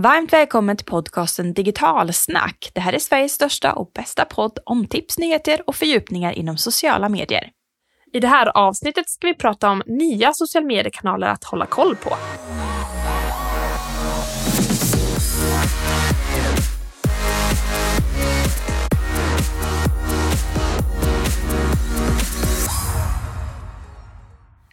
Varmt 0.00 0.32
välkommen 0.32 0.76
till 0.76 0.86
podcasten 0.86 1.54
Digitalsnack. 1.54 2.70
Det 2.74 2.80
här 2.80 2.92
är 2.92 2.98
Sveriges 2.98 3.32
största 3.32 3.72
och 3.72 3.90
bästa 3.94 4.24
podd 4.24 4.58
om 4.64 4.86
tips, 4.86 5.18
nyheter 5.18 5.62
och 5.66 5.76
fördjupningar 5.76 6.32
inom 6.32 6.56
sociala 6.56 7.08
medier. 7.08 7.50
I 8.12 8.20
det 8.20 8.28
här 8.28 8.56
avsnittet 8.58 9.08
ska 9.08 9.26
vi 9.26 9.34
prata 9.34 9.70
om 9.70 9.82
nya 9.86 10.32
sociala 10.32 10.66
mediekanaler 10.66 11.26
att 11.26 11.44
hålla 11.44 11.66
koll 11.66 11.96
på. 11.96 12.10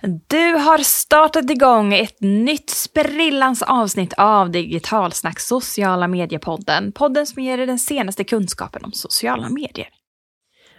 Du 0.02 0.54
har 0.54 0.78
startat 0.78 1.50
igång 1.50 1.94
ett 1.94 2.22
nytt 2.22 2.70
sprillans 2.70 3.62
avsnitt 3.62 4.14
av 4.18 4.52
Digitalsnack 4.52 5.40
sociala 5.40 6.08
mediepodden. 6.08 6.92
Podden 6.92 7.28
som 7.28 7.44
ger 7.44 7.58
dig 7.58 7.66
den 7.66 7.80
senaste 7.80 8.24
kunskapen 8.24 8.84
om 8.86 8.92
sociala 8.92 9.50
medier. 9.50 9.88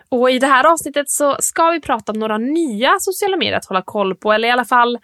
Och 0.09 0.31
i 0.31 0.39
det 0.39 0.47
här 0.47 0.73
avsnittet 0.73 1.11
så 1.11 1.37
ska 1.39 1.71
vi 1.71 1.81
prata 1.81 2.13
om 2.13 2.19
några 2.19 2.39
nya 2.39 2.97
sociala 3.01 3.37
medier 3.37 3.57
att 3.57 3.65
hålla 3.65 3.83
koll 3.83 4.15
på, 4.15 4.33
eller 4.33 4.49
i 4.49 4.51
alla 4.51 4.65
fall 4.65 4.99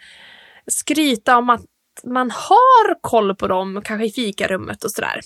skryta 0.67 1.37
om 1.37 1.49
att 1.49 1.65
man 2.03 2.31
har 2.31 3.01
koll 3.01 3.35
på 3.35 3.47
dem, 3.47 3.81
kanske 3.85 4.05
i 4.05 4.11
fikarummet 4.11 4.83
och 4.83 4.91
sådär. 4.91 5.21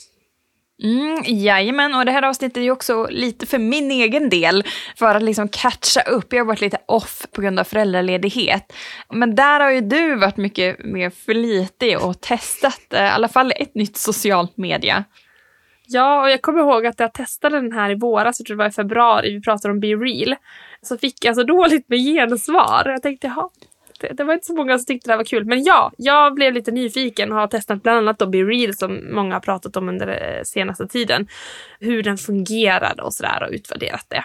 Mm, 0.83 1.23
jajamän, 1.25 1.95
och 1.95 2.05
det 2.05 2.11
här 2.11 2.23
avsnittet 2.23 2.57
är 2.57 2.61
ju 2.61 2.71
också 2.71 3.07
lite 3.09 3.45
för 3.45 3.57
min 3.57 3.91
egen 3.91 4.29
del, 4.29 4.63
för 4.95 5.15
att 5.15 5.23
liksom 5.23 5.47
catcha 5.47 6.01
upp. 6.01 6.33
Jag 6.33 6.39
har 6.39 6.45
varit 6.45 6.61
lite 6.61 6.77
off 6.85 7.25
på 7.31 7.41
grund 7.41 7.59
av 7.59 7.63
föräldraledighet. 7.63 8.73
Men 9.09 9.35
där 9.35 9.59
har 9.59 9.71
ju 9.71 9.81
du 9.81 10.15
varit 10.15 10.37
mycket 10.37 10.85
mer 10.85 11.09
flitig 11.09 11.99
och 11.99 12.21
testat 12.21 12.93
eh, 12.93 13.03
i 13.03 13.07
alla 13.07 13.27
fall 13.27 13.53
ett 13.55 13.75
nytt 13.75 13.97
socialt 13.97 14.57
media. 14.57 15.03
Ja, 15.87 16.21
och 16.21 16.29
jag 16.29 16.41
kommer 16.41 16.59
ihåg 16.59 16.85
att 16.85 16.99
jag 16.99 17.13
testade 17.13 17.61
den 17.61 17.71
här 17.71 17.89
i 17.89 17.95
våras, 17.95 18.39
jag 18.39 18.47
tror 18.47 18.57
det 18.57 18.63
var 18.63 18.69
i 18.69 18.71
februari, 18.71 19.33
vi 19.33 19.41
pratade 19.41 19.71
om 19.71 19.79
Be 19.79 19.87
Real. 19.87 20.35
Så 20.81 20.97
fick 20.97 21.25
jag 21.25 21.35
så 21.35 21.43
dåligt 21.43 21.89
med 21.89 21.99
gensvar. 21.99 22.83
Jag 22.85 23.01
tänkte, 23.01 23.27
jaha, 23.27 23.49
det, 23.99 24.23
var 24.23 24.33
inte 24.33 24.45
så 24.45 24.55
många 24.55 24.77
som 24.77 24.85
tyckte 24.85 25.11
det 25.11 25.17
var 25.17 25.23
kul. 25.23 25.45
Men 25.45 25.63
ja, 25.63 25.91
jag 25.97 26.35
blev 26.35 26.53
lite 26.53 26.71
nyfiken 26.71 27.31
och 27.31 27.37
har 27.37 27.47
testat 27.47 27.83
bland 27.83 27.97
annat 27.97 28.19
då 28.19 28.27
Be 28.27 28.37
Real 28.37 28.73
som 28.73 29.13
många 29.15 29.35
har 29.35 29.41
pratat 29.41 29.77
om 29.77 29.89
under 29.89 30.05
den 30.05 30.45
senaste 30.45 30.87
tiden. 30.87 31.27
Hur 31.79 32.03
den 32.03 32.17
fungerade 32.17 33.03
och 33.03 33.13
sådär 33.13 33.43
och 33.43 33.53
utvärderat 33.53 34.05
det. 34.07 34.23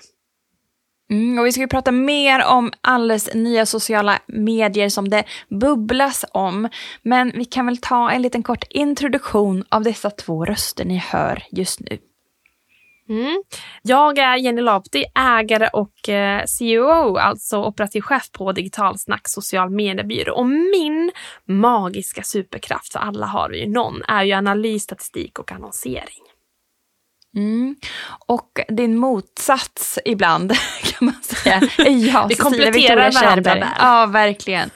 Mm, 1.11 1.39
och 1.39 1.47
vi 1.47 1.53
ska 1.53 1.61
ju 1.61 1.69
prata 1.69 1.93
mer 1.93 2.45
om 2.45 2.73
alldeles 2.81 3.35
nya 3.35 3.67
sociala 3.67 4.19
medier 4.27 4.89
som 4.89 5.09
det 5.09 5.25
bubblas 5.49 6.25
om. 6.33 6.69
Men 7.03 7.33
vi 7.35 7.45
kan 7.45 7.67
väl 7.67 7.77
ta 7.77 8.11
en 8.11 8.23
liten 8.23 8.43
kort 8.43 8.65
introduktion 8.71 9.65
av 9.69 9.83
dessa 9.83 10.11
två 10.11 10.45
röster 10.45 10.85
ni 10.85 10.97
hör 10.97 11.43
just 11.51 11.81
nu. 11.81 11.99
Mm. 13.09 13.43
Jag 13.83 14.19
är 14.19 14.37
Jenny 14.37 14.61
Lapti, 14.61 15.05
ägare 15.15 15.69
och 15.73 16.09
eh, 16.09 16.45
CEO, 16.45 17.17
alltså 17.17 17.65
operativ 17.65 18.01
chef 18.01 18.31
på 18.33 18.53
Digitalsnack 18.53 19.29
social 19.29 19.71
mediebyrå. 19.71 20.35
Och 20.35 20.47
min 20.47 21.13
magiska 21.49 22.23
superkraft, 22.23 22.93
för 22.93 22.99
alla 22.99 23.27
har 23.27 23.49
vi 23.49 23.61
ju 23.61 23.71
någon, 23.71 24.03
är 24.03 24.25
ju 24.25 24.33
analys, 24.33 24.83
statistik 24.83 25.39
och 25.39 25.53
annonsering. 25.53 26.25
Mm. 27.37 27.77
Och 28.27 28.61
din 28.69 28.97
motsats 28.97 29.99
ibland 30.05 30.53
kan 30.99 31.07
man 31.07 31.23
säga 31.23 31.61
jag, 32.13 32.29
Vi 32.29 32.35
kompletterar 32.35 33.13
varandra 33.13 33.55
där. 33.55 33.69
Ja, 33.79 34.07
verkligen. 34.07 34.71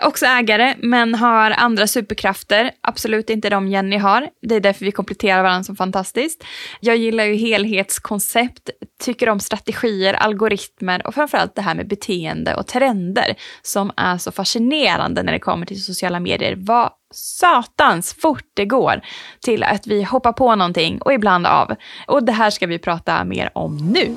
Också 0.00 0.26
ägare, 0.26 0.74
men 0.78 1.14
har 1.14 1.50
andra 1.50 1.86
superkrafter. 1.86 2.70
Absolut 2.80 3.30
inte 3.30 3.50
de 3.50 3.68
Jenny 3.68 3.96
har. 3.96 4.28
Det 4.42 4.54
är 4.54 4.60
därför 4.60 4.84
vi 4.84 4.92
kompletterar 4.92 5.42
varandra 5.42 5.64
så 5.64 5.74
fantastiskt. 5.74 6.44
Jag 6.80 6.96
gillar 6.96 7.24
ju 7.24 7.34
helhetskoncept, 7.34 8.70
tycker 9.04 9.28
om 9.28 9.40
strategier, 9.40 10.14
algoritmer 10.14 11.06
och 11.06 11.14
framförallt 11.14 11.54
det 11.54 11.62
här 11.62 11.74
med 11.74 11.88
beteende 11.88 12.54
och 12.54 12.66
trender 12.66 13.34
som 13.62 13.92
är 13.96 14.18
så 14.18 14.32
fascinerande 14.32 15.22
när 15.22 15.32
det 15.32 15.38
kommer 15.38 15.66
till 15.66 15.84
sociala 15.84 16.20
medier. 16.20 16.54
Vad 16.58 16.90
satans 17.14 18.14
fort 18.14 18.44
det 18.54 18.64
går 18.64 19.00
till 19.40 19.62
att 19.62 19.86
vi 19.86 20.02
hoppar 20.02 20.32
på 20.32 20.56
någonting 20.56 21.02
och 21.02 21.12
ibland 21.12 21.46
av. 21.46 21.74
Och 22.06 22.24
det 22.24 22.32
här 22.32 22.50
ska 22.50 22.66
vi 22.66 22.78
prata 22.78 23.24
mer 23.24 23.50
om 23.54 23.76
nu. 23.76 24.16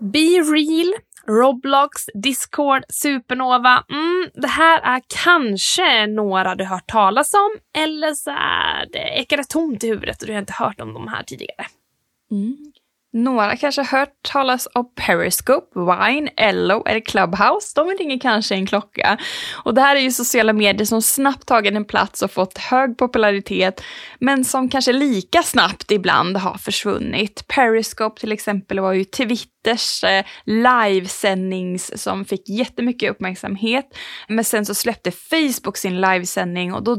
Be 0.00 0.40
real, 0.40 0.94
Roblox, 1.26 2.06
Discord, 2.14 2.84
Supernova. 2.88 3.84
Mm, 3.90 4.30
det 4.34 4.48
här 4.48 4.80
är 4.80 5.02
kanske 5.24 6.06
några 6.06 6.54
du 6.54 6.64
hört 6.64 6.86
talas 6.86 7.34
om 7.34 7.50
eller 7.82 8.14
så 8.14 8.30
är 8.30 8.88
det 8.92 9.20
ekar 9.20 9.36
det 9.36 9.48
tomt 9.48 9.84
i 9.84 9.88
huvudet 9.88 10.20
och 10.22 10.26
du 10.26 10.32
har 10.32 10.40
inte 10.40 10.52
hört 10.52 10.80
om 10.80 10.94
de 10.94 11.08
här 11.08 11.22
tidigare. 11.22 11.66
Mm. 12.30 12.72
Några 13.18 13.56
kanske 13.56 13.82
har 13.82 13.98
hört 13.98 14.22
talas 14.22 14.68
om 14.74 14.92
Periscope, 14.94 15.80
Wine, 15.80 16.30
Ello 16.36 16.82
eller 16.86 17.00
Clubhouse. 17.00 17.72
De 17.74 17.88
ringer 17.88 18.18
kanske 18.18 18.54
en 18.54 18.66
klocka. 18.66 19.18
Och 19.64 19.74
det 19.74 19.80
här 19.80 19.96
är 19.96 20.00
ju 20.00 20.10
sociala 20.10 20.52
medier 20.52 20.84
som 20.84 21.02
snabbt 21.02 21.46
tagit 21.46 21.74
en 21.74 21.84
plats 21.84 22.22
och 22.22 22.30
fått 22.30 22.58
hög 22.58 22.98
popularitet, 22.98 23.82
men 24.20 24.44
som 24.44 24.68
kanske 24.68 24.92
lika 24.92 25.42
snabbt 25.42 25.90
ibland 25.90 26.36
har 26.36 26.58
försvunnit. 26.58 27.48
Periscope 27.48 28.20
till 28.20 28.32
exempel 28.32 28.80
var 28.80 28.92
ju 28.92 29.04
Twitters 29.04 30.04
eh, 30.04 30.24
livesändnings 30.44 32.02
som 32.02 32.24
fick 32.24 32.48
jättemycket 32.48 33.10
uppmärksamhet. 33.10 33.86
Men 34.28 34.44
sen 34.44 34.66
så 34.66 34.74
släppte 34.74 35.10
Facebook 35.10 35.76
sin 35.76 36.00
livesändning 36.00 36.74
och 36.74 36.82
då 36.82 36.96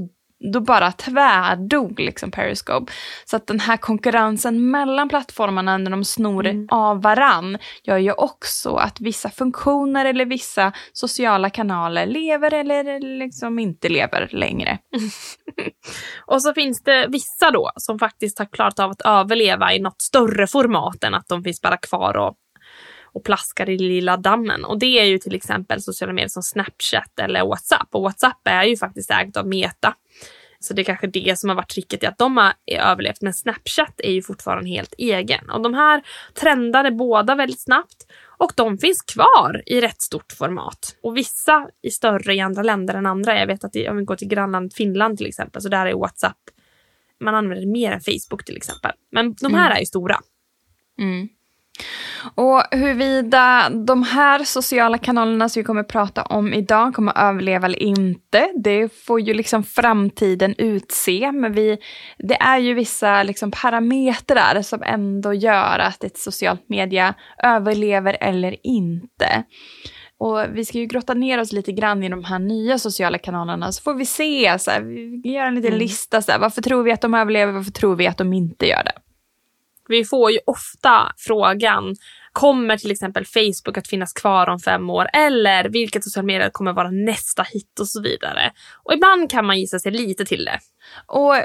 då 0.54 0.60
bara 0.60 0.92
tvärdog 0.92 2.00
liksom 2.00 2.32
Periscope. 2.32 2.92
Så 3.26 3.36
att 3.36 3.48
den 3.48 3.60
här 3.60 3.78
konkurrensen 3.78 4.72
mellan 4.72 5.10
plattformarna 5.10 5.78
när 5.78 5.92
de 5.92 6.06
snor 6.06 6.48
mm. 6.48 6.68
av 6.72 7.02
varann 7.02 7.58
gör 7.84 7.98
ju 7.98 8.12
också 8.12 8.76
att 8.76 9.02
vissa 9.02 9.30
funktioner 9.30 10.06
eller 10.06 10.26
vissa 10.26 10.74
sociala 10.94 11.50
kanaler 11.50 12.06
lever 12.06 12.54
eller 12.54 13.00
liksom 13.20 13.60
inte 13.60 13.90
lever 13.90 14.30
längre. 14.32 14.78
och 16.26 16.42
så 16.42 16.54
finns 16.54 16.84
det 16.84 17.08
vissa 17.10 17.52
då 17.52 17.72
som 17.76 18.00
faktiskt 18.00 18.40
har 18.40 18.46
klarat 18.46 18.80
av 18.80 18.92
att 18.92 19.02
överleva 19.02 19.74
i 19.74 19.80
något 19.80 20.02
större 20.02 20.48
format 20.48 21.04
än 21.04 21.14
att 21.14 21.28
de 21.28 21.44
finns 21.44 21.62
bara 21.62 21.78
kvar 21.78 22.18
och 22.18 22.36
och 23.14 23.24
plaskar 23.24 23.70
i 23.70 23.78
lilla 23.78 24.18
dammen. 24.18 24.66
Och 24.66 24.80
det 24.80 25.00
är 25.00 25.06
ju 25.06 25.18
till 25.18 25.36
exempel 25.36 25.82
sociala 25.82 26.14
medier 26.14 26.30
som 26.30 26.44
Snapchat 26.44 27.20
eller 27.20 27.46
WhatsApp. 27.46 27.88
Och 27.92 28.02
WhatsApp 28.02 28.42
är 28.44 28.64
ju 28.64 28.78
faktiskt 28.78 29.12
ägt 29.12 29.38
av 29.38 29.48
Meta. 29.48 29.96
Så 30.60 30.74
det 30.74 30.82
är 30.82 30.84
kanske 30.84 31.08
det 31.08 31.40
som 31.40 31.50
har 31.50 31.56
varit 31.56 31.70
tricket 31.70 32.04
i 32.04 32.06
att 32.06 32.18
de 32.18 32.38
har 32.38 32.54
överlevt. 32.66 33.22
Men 33.22 33.34
Snapchat 33.34 34.00
är 34.04 34.12
ju 34.12 34.22
fortfarande 34.22 34.70
helt 34.70 34.94
egen. 34.98 35.50
Och 35.50 35.62
de 35.62 35.74
här 35.74 36.02
trendade 36.34 36.92
båda 36.92 37.36
väldigt 37.36 37.62
snabbt. 37.62 38.06
Och 38.38 38.52
de 38.56 38.78
finns 38.78 39.02
kvar 39.02 39.64
i 39.66 39.82
rätt 39.82 40.02
stort 40.02 40.32
format. 40.32 40.96
Och 41.04 41.18
vissa 41.18 41.70
är 41.82 41.90
större 41.90 42.36
i 42.36 42.40
andra 42.40 42.64
länder 42.64 42.94
än 42.94 43.06
andra. 43.06 43.40
Jag 43.40 43.48
vet 43.48 43.64
att 43.64 43.76
om 43.90 43.98
vi 43.98 44.04
går 44.04 44.16
till 44.16 44.28
grannland 44.28 44.74
Finland 44.74 45.18
till 45.18 45.28
exempel, 45.28 45.62
så 45.62 45.70
där 45.70 45.86
är 45.86 45.94
WhatsApp, 45.94 46.38
man 47.20 47.36
använder 47.36 47.66
det 47.66 47.72
mer 47.72 47.92
än 47.92 48.02
Facebook 48.02 48.46
till 48.46 48.58
exempel. 48.58 48.92
Men 49.12 49.34
de 49.34 49.54
här 49.54 49.66
mm. 49.66 49.76
är 49.76 49.80
ju 49.80 49.86
stora. 49.86 50.20
Mm. 51.00 51.30
Och 52.36 52.64
huruvida 52.72 53.70
de 53.70 54.04
här 54.04 54.44
sociala 54.44 54.98
kanalerna 54.98 55.50
som 55.50 55.60
vi 55.60 55.64
kommer 55.64 55.82
att 55.82 55.88
prata 55.88 56.22
om 56.22 56.54
idag 56.54 56.94
kommer 56.94 57.12
att 57.12 57.24
överleva 57.24 57.66
eller 57.66 57.84
inte, 57.84 58.50
det 58.64 58.94
får 59.06 59.20
ju 59.22 59.34
liksom 59.34 59.64
framtiden 59.64 60.56
utse. 60.58 61.32
Men 61.32 61.54
vi, 61.54 61.78
det 62.18 62.42
är 62.42 62.58
ju 62.58 62.74
vissa 62.74 63.24
liksom 63.24 63.52
parametrar 63.52 64.62
som 64.62 64.84
ändå 64.84 65.34
gör 65.34 65.80
att 65.80 66.04
ett 66.04 66.18
socialt 66.18 66.70
media 66.70 67.14
överlever 67.44 68.18
eller 68.22 68.56
inte. 68.64 69.44
Och 70.18 70.46
vi 70.54 70.66
ska 70.66 70.78
ju 70.78 70.86
grotta 70.86 71.14
ner 71.14 71.40
oss 71.40 71.52
lite 71.52 71.72
grann 71.72 72.04
i 72.04 72.10
de 72.10 72.24
här 72.24 72.40
nya 72.40 72.80
sociala 72.80 73.18
kanalerna 73.18 73.72
så 73.72 73.82
får 73.82 73.94
vi 73.94 74.06
se, 74.06 74.60
så 74.60 74.72
här, 74.72 74.82
vi 74.82 75.32
gör 75.32 75.46
en 75.46 75.56
liten 75.56 75.68
mm. 75.68 75.80
lista, 75.80 76.22
så 76.22 76.32
här, 76.32 76.40
varför 76.40 76.62
tror 76.62 76.84
vi 76.84 76.92
att 76.92 77.02
de 77.02 77.14
överlever, 77.14 77.54
varför 77.54 77.72
tror 77.72 77.96
vi 77.96 78.08
att 78.08 78.18
de 78.18 78.34
inte 78.34 78.68
gör 78.68 78.84
det? 78.84 78.92
Vi 79.90 80.06
får 80.06 80.32
ju 80.32 80.40
ofta 80.46 81.12
frågan, 81.18 81.96
kommer 82.32 82.78
till 82.78 82.92
exempel 82.92 83.26
Facebook 83.26 83.78
att 83.78 83.88
finnas 83.88 84.14
kvar 84.14 84.50
om 84.50 84.60
fem 84.60 84.90
år? 84.90 85.08
Eller 85.14 85.70
vilket 85.70 86.04
sociala 86.04 86.26
medier 86.26 86.50
kommer 86.50 86.74
vara 86.74 86.92
nästa 86.92 87.44
hit 87.44 87.80
och 87.80 87.88
så 87.88 88.02
vidare. 88.02 88.52
Och 88.84 88.94
ibland 88.94 89.32
kan 89.32 89.46
man 89.46 89.60
gissa 89.60 89.80
sig 89.80 89.92
lite 89.92 90.26
till 90.26 90.46
det. 90.46 90.60
Och 91.06 91.36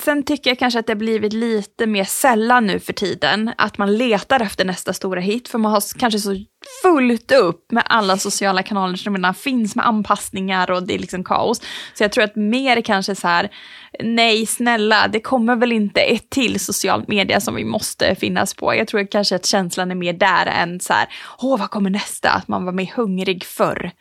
sen 0.00 0.22
tycker 0.22 0.50
jag 0.50 0.58
kanske 0.58 0.80
att 0.80 0.86
det 0.86 0.92
har 0.92 0.98
blivit 0.98 1.32
lite 1.32 1.86
mer 1.86 2.04
sällan 2.04 2.66
nu 2.66 2.80
för 2.80 2.92
tiden 2.92 3.50
att 3.58 3.78
man 3.78 3.96
letar 3.96 4.40
efter 4.40 4.64
nästa 4.64 4.92
stora 4.92 5.20
hit 5.20 5.48
för 5.48 5.58
man 5.58 5.72
har 5.72 5.98
kanske 5.98 6.18
så 6.18 6.44
fullt 6.82 7.32
upp 7.32 7.72
med 7.72 7.82
alla 7.86 8.16
sociala 8.16 8.62
kanaler 8.62 8.96
som 8.96 9.16
redan 9.16 9.34
finns 9.34 9.76
med 9.76 9.86
anpassningar 9.86 10.70
och 10.70 10.82
det 10.82 10.94
är 10.94 10.98
liksom 10.98 11.24
kaos. 11.24 11.60
Så 11.94 12.04
jag 12.04 12.12
tror 12.12 12.24
att 12.24 12.36
mer 12.36 12.80
kanske 12.80 13.14
så 13.14 13.28
här, 13.28 13.50
nej 14.02 14.46
snälla, 14.46 15.08
det 15.08 15.20
kommer 15.20 15.56
väl 15.56 15.72
inte 15.72 16.00
ett 16.00 16.30
till 16.30 16.60
socialt 16.60 17.08
media 17.08 17.40
som 17.40 17.54
vi 17.54 17.64
måste 17.64 18.14
finnas 18.14 18.54
på. 18.54 18.74
Jag 18.74 18.88
tror 18.88 19.10
kanske 19.10 19.36
att 19.36 19.46
känslan 19.46 19.90
är 19.90 19.94
mer 19.94 20.12
där 20.12 20.46
än 20.46 20.80
så 20.80 20.92
här, 20.92 21.08
åh 21.38 21.58
vad 21.58 21.70
kommer 21.70 21.90
nästa, 21.90 22.30
att 22.30 22.48
man 22.48 22.64
var 22.64 22.72
mer 22.72 22.92
hungrig 22.96 23.44
förr 23.44 23.92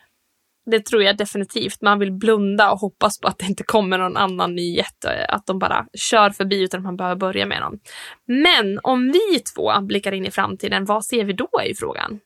det 0.71 0.85
tror 0.85 1.03
jag 1.03 1.17
definitivt. 1.17 1.81
Man 1.81 1.99
vill 1.99 2.11
blunda 2.11 2.71
och 2.71 2.79
hoppas 2.79 3.19
på 3.19 3.27
att 3.27 3.37
det 3.37 3.45
inte 3.45 3.63
kommer 3.63 3.97
någon 3.97 4.17
annan 4.17 4.55
ny 4.55 4.75
jätte, 4.75 5.09
eh, 5.09 5.35
att 5.35 5.45
de 5.45 5.59
bara 5.59 5.85
kör 5.93 6.29
förbi 6.29 6.63
utan 6.63 6.79
att 6.79 6.83
man 6.83 6.97
behöver 6.97 7.15
börja 7.15 7.45
med 7.45 7.61
dem. 7.61 7.79
Men 8.25 8.79
om 8.83 9.11
vi 9.11 9.39
två 9.39 9.81
blickar 9.81 10.11
in 10.11 10.25
i 10.25 10.31
framtiden, 10.31 10.85
vad 10.85 11.05
ser 11.05 11.23
vi 11.23 11.33
då 11.33 11.49
i 11.65 11.75
frågan? 11.75 12.19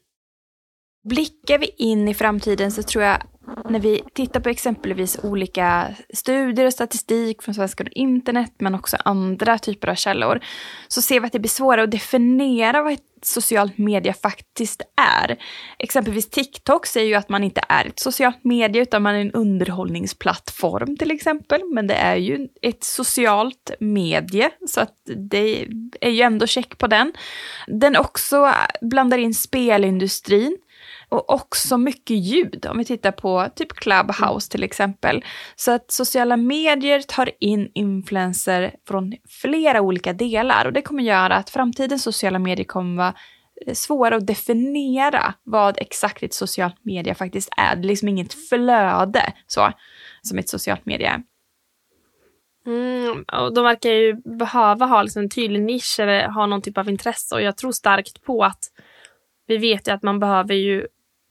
Blickar 1.03 1.57
vi 1.57 1.69
in 1.77 2.07
i 2.07 2.13
framtiden 2.13 2.71
så 2.71 2.83
tror 2.83 3.03
jag 3.03 3.21
när 3.69 3.79
vi 3.79 4.03
tittar 4.13 4.39
på 4.39 4.49
exempelvis 4.49 5.19
olika 5.23 5.95
studier 6.13 6.65
och 6.65 6.73
statistik 6.73 7.41
från 7.41 7.55
Svenska 7.55 7.83
internet 7.91 8.53
men 8.57 8.75
också 8.75 8.97
andra 9.05 9.57
typer 9.57 9.87
av 9.87 9.95
källor 9.95 10.39
så 10.87 11.01
ser 11.01 11.19
vi 11.19 11.25
att 11.25 11.31
det 11.31 11.39
blir 11.39 11.49
svårare 11.49 11.83
att 11.83 11.91
definiera 11.91 12.83
vad 12.83 12.93
ett 12.93 13.01
socialt 13.21 13.77
media 13.77 14.13
faktiskt 14.13 14.81
är. 15.21 15.37
Exempelvis 15.79 16.29
TikTok 16.29 16.85
säger 16.85 17.07
ju 17.07 17.15
att 17.15 17.29
man 17.29 17.43
inte 17.43 17.61
är 17.69 17.85
ett 17.85 17.99
socialt 17.99 18.43
media 18.43 18.81
utan 18.81 19.01
man 19.01 19.15
är 19.15 19.19
en 19.19 19.31
underhållningsplattform 19.31 20.97
till 20.97 21.11
exempel. 21.11 21.61
Men 21.73 21.87
det 21.87 21.95
är 21.95 22.15
ju 22.15 22.47
ett 22.61 22.83
socialt 22.83 23.71
medie 23.79 24.49
så 24.67 24.81
att 24.81 24.95
det 25.15 25.67
är 26.01 26.09
ju 26.09 26.21
ändå 26.21 26.47
check 26.47 26.77
på 26.77 26.87
den. 26.87 27.13
Den 27.67 27.97
också 27.97 28.53
blandar 28.81 29.17
in 29.17 29.33
spelindustrin 29.33 30.57
och 31.11 31.29
också 31.29 31.77
mycket 31.77 32.17
ljud, 32.17 32.65
om 32.65 32.77
vi 32.77 32.85
tittar 32.85 33.11
på 33.11 33.47
typ 33.55 33.73
Clubhouse 33.73 34.51
till 34.51 34.63
exempel. 34.63 35.23
Så 35.55 35.71
att 35.71 35.91
sociala 35.91 36.37
medier 36.37 37.01
tar 37.01 37.31
in 37.39 37.71
influenser 37.73 38.75
från 38.87 39.13
flera 39.41 39.81
olika 39.81 40.13
delar 40.13 40.65
och 40.65 40.73
det 40.73 40.81
kommer 40.81 41.03
göra 41.03 41.35
att 41.35 41.49
framtidens 41.49 42.03
sociala 42.03 42.39
medier 42.39 42.65
kommer 42.65 42.97
vara 42.97 43.13
eh, 43.67 43.73
svåra 43.73 44.15
att 44.15 44.27
definiera 44.27 45.33
vad 45.43 45.77
exakt 45.77 46.23
ett 46.23 46.33
socialt 46.33 46.85
media 46.85 47.15
faktiskt 47.15 47.49
är. 47.57 47.75
Det 47.75 47.81
är 47.81 47.87
liksom 47.87 48.07
inget 48.07 48.33
flöde 48.49 49.33
så, 49.47 49.71
som 50.21 50.37
ett 50.37 50.49
socialt 50.49 50.85
media 50.85 51.11
är. 51.11 51.23
Mm, 52.65 53.23
och 53.23 53.53
de 53.53 53.63
verkar 53.63 53.89
ju 53.89 54.15
behöva 54.15 54.85
ha 54.85 55.03
liksom 55.03 55.21
en 55.21 55.29
tydlig 55.29 55.61
nisch 55.61 55.99
eller 55.99 56.27
ha 56.27 56.45
någon 56.45 56.61
typ 56.61 56.77
av 56.77 56.89
intresse 56.89 57.35
och 57.35 57.41
jag 57.41 57.57
tror 57.57 57.71
starkt 57.71 58.23
på 58.23 58.43
att 58.43 58.63
vi 59.47 59.57
vet 59.57 59.87
ju 59.87 59.91
att 59.91 60.03
man 60.03 60.19
behöver 60.19 60.53
ju 60.53 60.87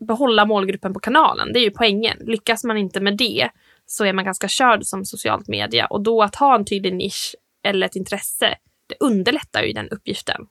behålla 0.09 0.47
målgruppen 0.47 0.95
på 0.95 1.01
kanalen. 1.01 1.53
Det 1.53 1.59
är 1.59 1.65
ju 1.65 1.71
poängen. 1.71 2.17
Lyckas 2.21 2.65
man 2.65 2.77
inte 2.77 3.01
med 3.01 3.17
det 3.17 3.51
så 3.87 4.05
är 4.05 4.13
man 4.13 4.25
ganska 4.25 4.49
körd 4.49 4.85
som 4.85 5.05
socialt 5.05 5.49
media 5.49 5.87
och 5.87 6.03
då 6.03 6.23
att 6.23 6.37
ha 6.37 6.55
en 6.55 6.65
tydlig 6.65 6.95
nisch 6.95 7.37
eller 7.65 7.87
ett 7.87 7.97
intresse, 7.97 8.55
det 8.89 8.95
underlättar 9.01 9.63
ju 9.63 9.73
den 9.73 9.89
uppgiften. 9.89 10.47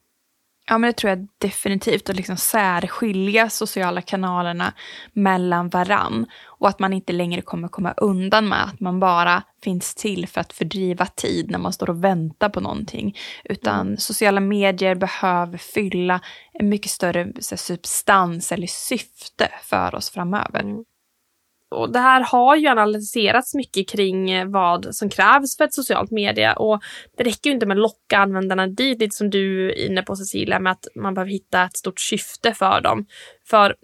Ja, 0.70 0.78
men 0.78 0.88
det 0.88 0.96
tror 0.96 1.10
jag 1.10 1.28
definitivt. 1.38 2.10
Att 2.10 2.16
liksom 2.16 2.36
särskilja 2.36 3.50
sociala 3.50 4.02
kanalerna 4.02 4.72
mellan 5.12 5.68
varann. 5.68 6.26
Och 6.46 6.68
att 6.68 6.78
man 6.78 6.92
inte 6.92 7.12
längre 7.12 7.42
kommer 7.42 7.68
komma 7.68 7.94
undan 7.96 8.48
med 8.48 8.64
att 8.64 8.80
man 8.80 9.00
bara 9.00 9.42
finns 9.62 9.94
till 9.94 10.28
för 10.28 10.40
att 10.40 10.52
fördriva 10.52 11.06
tid 11.06 11.50
när 11.50 11.58
man 11.58 11.72
står 11.72 11.90
och 11.90 12.04
väntar 12.04 12.48
på 12.48 12.60
någonting. 12.60 13.16
Utan 13.44 13.86
mm. 13.86 13.96
sociala 13.96 14.40
medier 14.40 14.94
behöver 14.94 15.58
fylla 15.58 16.20
en 16.52 16.68
mycket 16.68 16.90
större 16.90 17.18
här, 17.18 17.56
substans 17.56 18.52
eller 18.52 18.66
syfte 18.66 19.48
för 19.62 19.94
oss 19.94 20.10
framöver. 20.10 20.60
Mm 20.60 20.84
och 21.70 21.92
det 21.92 21.98
här 21.98 22.20
har 22.20 22.56
ju 22.56 22.66
analyserats 22.66 23.54
mycket 23.54 23.88
kring 23.88 24.30
eh, 24.30 24.48
vad 24.48 24.94
som 24.94 25.10
krävs 25.10 25.56
för 25.56 25.64
ett 25.64 25.74
socialt 25.74 26.10
media 26.10 26.52
och 26.52 26.80
det 27.16 27.24
räcker 27.24 27.50
ju 27.50 27.54
inte 27.54 27.66
med 27.66 27.74
att 27.74 27.82
locka 27.82 28.18
användarna 28.18 28.66
dit, 28.66 29.00
lite 29.00 29.16
som 29.16 29.30
du 29.30 29.66
är 29.66 29.86
inne 29.86 30.02
på 30.02 30.16
Cecilia, 30.16 30.60
med 30.60 30.72
att 30.72 30.86
man 30.94 31.14
behöver 31.14 31.32
hitta 31.32 31.62
ett 31.62 31.76
stort 31.76 32.00
syfte 32.00 32.54
för 32.54 32.80
dem. 32.80 33.06
För 33.50 33.76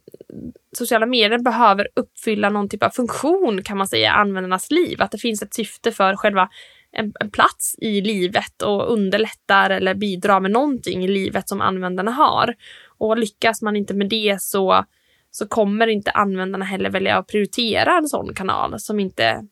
sociala 0.79 1.07
medier 1.07 1.39
behöver 1.39 1.89
uppfylla 1.97 2.51
någon 2.51 2.69
typ 2.69 2.83
av 2.83 2.91
funktion 2.91 3.63
kan 3.63 3.79
man 3.79 3.89
säga 3.89 4.07
i 4.07 4.11
användarnas 4.11 4.71
liv, 4.71 5.03
att 5.03 5.11
det 5.11 5.19
finns 5.19 5.43
ett 5.43 5.55
syfte 5.55 5.93
för 5.93 6.17
själva 6.17 6.49
en, 6.93 7.13
en 7.21 7.31
plats 7.31 7.75
i 7.79 8.01
livet 8.01 8.63
och 8.63 8.93
underlättar 8.93 9.71
eller 9.71 9.95
bidrar 9.95 10.41
med 10.41 10.51
någonting 10.51 11.05
i 11.05 11.09
livet 11.09 11.49
som 11.49 11.61
användarna 11.61 12.11
har. 12.11 12.55
Och 12.99 13.19
lyckas 13.19 13.63
man 13.63 13.77
inte 13.77 13.95
med 13.95 14.09
det 14.09 14.43
så 14.43 14.85
så 15.39 15.49
kommer 15.49 15.87
inte 15.87 16.11
användarna 16.11 16.65
heller 16.65 16.91
välja 16.91 17.17
att 17.17 17.27
prioritera 17.27 17.99
en 17.99 18.09
sån 18.09 18.35
kanal 18.35 18.81
som 18.81 19.01
inte 19.01 19.43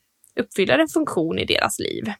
uppfyller 0.40 0.78
en 0.78 0.88
funktion 0.88 1.38
i 1.38 1.44
deras 1.44 1.78
liv. 1.78 2.12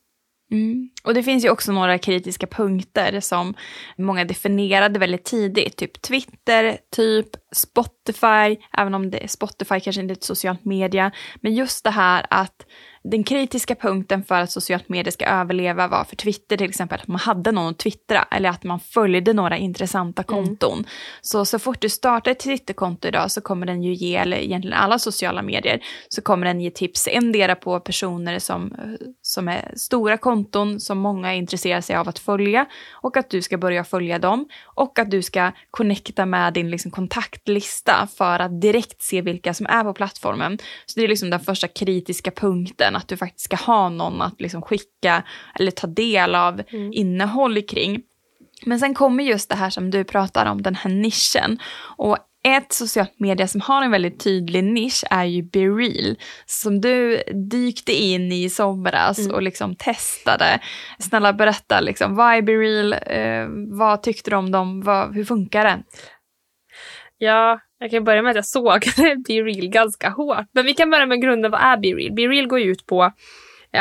Mm. 0.50 0.90
Och 1.04 1.14
det 1.14 1.22
finns 1.22 1.44
ju 1.44 1.50
också 1.50 1.72
några 1.72 1.98
kritiska 1.98 2.46
punkter 2.46 3.20
som 3.20 3.54
många 3.98 4.24
definierade 4.24 4.98
väldigt 4.98 5.24
tidigt. 5.24 5.76
Typ 5.76 6.02
Twitter, 6.02 6.78
typ 6.96 7.28
Spotify, 7.52 8.64
även 8.78 8.94
om 8.94 9.10
det, 9.10 9.30
Spotify 9.30 9.80
kanske 9.80 10.02
inte 10.02 10.12
är 10.12 10.16
ett 10.16 10.24
socialt 10.24 10.64
media. 10.64 11.12
Men 11.40 11.54
just 11.54 11.84
det 11.84 11.90
här 11.90 12.26
att 12.30 12.66
den 13.08 13.24
kritiska 13.24 13.74
punkten 13.74 14.24
för 14.24 14.40
att 14.40 14.50
socialt 14.50 14.88
medier 14.88 15.12
ska 15.12 15.24
överleva 15.24 15.88
var 15.88 16.04
för 16.04 16.16
Twitter 16.16 16.56
till 16.56 16.68
exempel 16.68 17.00
att 17.00 17.08
man 17.08 17.18
hade 17.18 17.52
någon 17.52 17.70
att 17.70 17.78
twittra 17.78 18.22
eller 18.30 18.48
att 18.48 18.64
man 18.64 18.80
följde 18.80 19.32
några 19.32 19.56
intressanta 19.56 20.22
mm. 20.22 20.44
konton. 20.44 20.72
Mm. 20.72 20.86
Så 21.20 21.44
så 21.44 21.58
fort 21.58 21.80
du 21.80 21.88
startar 21.88 22.30
ett 22.30 22.38
Twitterkonto 22.38 23.08
idag 23.08 23.30
så 23.30 23.40
kommer 23.40 23.66
den 23.66 23.82
ju 23.82 23.94
ge, 23.94 24.16
eller 24.16 24.36
egentligen 24.36 24.78
alla 24.78 24.98
sociala 24.98 25.42
medier, 25.42 25.80
så 26.08 26.22
kommer 26.22 26.46
den 26.46 26.60
ge 26.60 26.70
tips 26.70 27.08
endera 27.10 27.54
på 27.54 27.80
personer 27.80 28.38
som, 28.38 28.76
som 29.22 29.48
är 29.48 29.72
stora 29.76 30.16
konton 30.16 30.80
som 30.80 30.98
många 30.98 31.34
intresserar 31.34 31.80
sig 31.80 31.96
av 31.96 32.08
att 32.08 32.18
följa 32.18 32.66
och 32.92 33.16
att 33.16 33.30
du 33.30 33.42
ska 33.42 33.58
börja 33.58 33.84
följa 33.84 34.18
dem 34.18 34.48
och 34.64 34.98
att 34.98 35.10
du 35.10 35.22
ska 35.22 35.52
connecta 35.70 36.26
med 36.26 36.52
din 36.52 36.70
liksom, 36.70 36.90
kontaktlista 36.90 38.08
för 38.16 38.38
att 38.38 38.60
direkt 38.60 39.02
se 39.02 39.20
vilka 39.20 39.54
som 39.54 39.66
är 39.66 39.84
på 39.84 39.92
plattformen. 39.92 40.58
Så 40.86 41.00
det 41.00 41.04
är 41.04 41.08
liksom 41.08 41.30
den 41.30 41.40
första 41.40 41.68
kritiska 41.68 42.30
punkten 42.30 42.93
att 42.96 43.08
du 43.08 43.16
faktiskt 43.16 43.44
ska 43.44 43.56
ha 43.56 43.88
någon 43.88 44.22
att 44.22 44.40
liksom 44.40 44.62
skicka 44.62 45.22
eller 45.58 45.70
ta 45.70 45.86
del 45.86 46.34
av 46.34 46.62
mm. 46.68 46.92
innehåll 46.92 47.62
kring. 47.62 48.02
Men 48.66 48.80
sen 48.80 48.94
kommer 48.94 49.24
just 49.24 49.48
det 49.48 49.56
här 49.56 49.70
som 49.70 49.90
du 49.90 50.04
pratar 50.04 50.46
om, 50.46 50.62
den 50.62 50.74
här 50.74 50.90
nischen. 50.90 51.58
Och 51.96 52.18
ett 52.48 52.72
socialt 52.72 53.20
media 53.20 53.46
som 53.46 53.60
har 53.60 53.82
en 53.82 53.90
väldigt 53.90 54.20
tydlig 54.20 54.64
nisch 54.64 55.04
är 55.10 55.24
ju 55.24 55.42
BeReal 55.42 56.16
som 56.46 56.80
du 56.80 57.22
dykte 57.50 57.92
in 57.92 58.32
i 58.32 58.50
somras 58.50 59.18
mm. 59.18 59.34
och 59.34 59.42
liksom 59.42 59.76
testade. 59.76 60.58
Snälla 60.98 61.32
berätta, 61.32 61.80
liksom, 61.80 62.14
vad 62.16 62.34
är 62.34 62.42
BeReal? 62.42 62.92
Eh, 62.92 63.76
vad 63.78 64.02
tyckte 64.02 64.30
du 64.30 64.36
om 64.36 64.50
dem? 64.50 64.80
Vad, 64.80 65.14
hur 65.14 65.24
funkar 65.24 65.64
den? 65.64 65.82
Ja, 67.18 67.60
jag 67.78 67.90
kan 67.90 68.04
börja 68.04 68.22
med 68.22 68.30
att 68.30 68.36
jag 68.36 68.46
såg 68.46 68.80
BeReal 69.28 69.68
ganska 69.68 70.10
hårt. 70.10 70.46
Men 70.52 70.66
vi 70.66 70.74
kan 70.74 70.90
börja 70.90 71.06
med 71.06 71.22
grunden, 71.22 71.50
vad 71.50 71.60
är 71.60 71.76
BeReal? 71.76 72.14
BeReal 72.14 72.46
går 72.46 72.60
ju 72.60 72.70
ut 72.70 72.86
på 72.86 73.12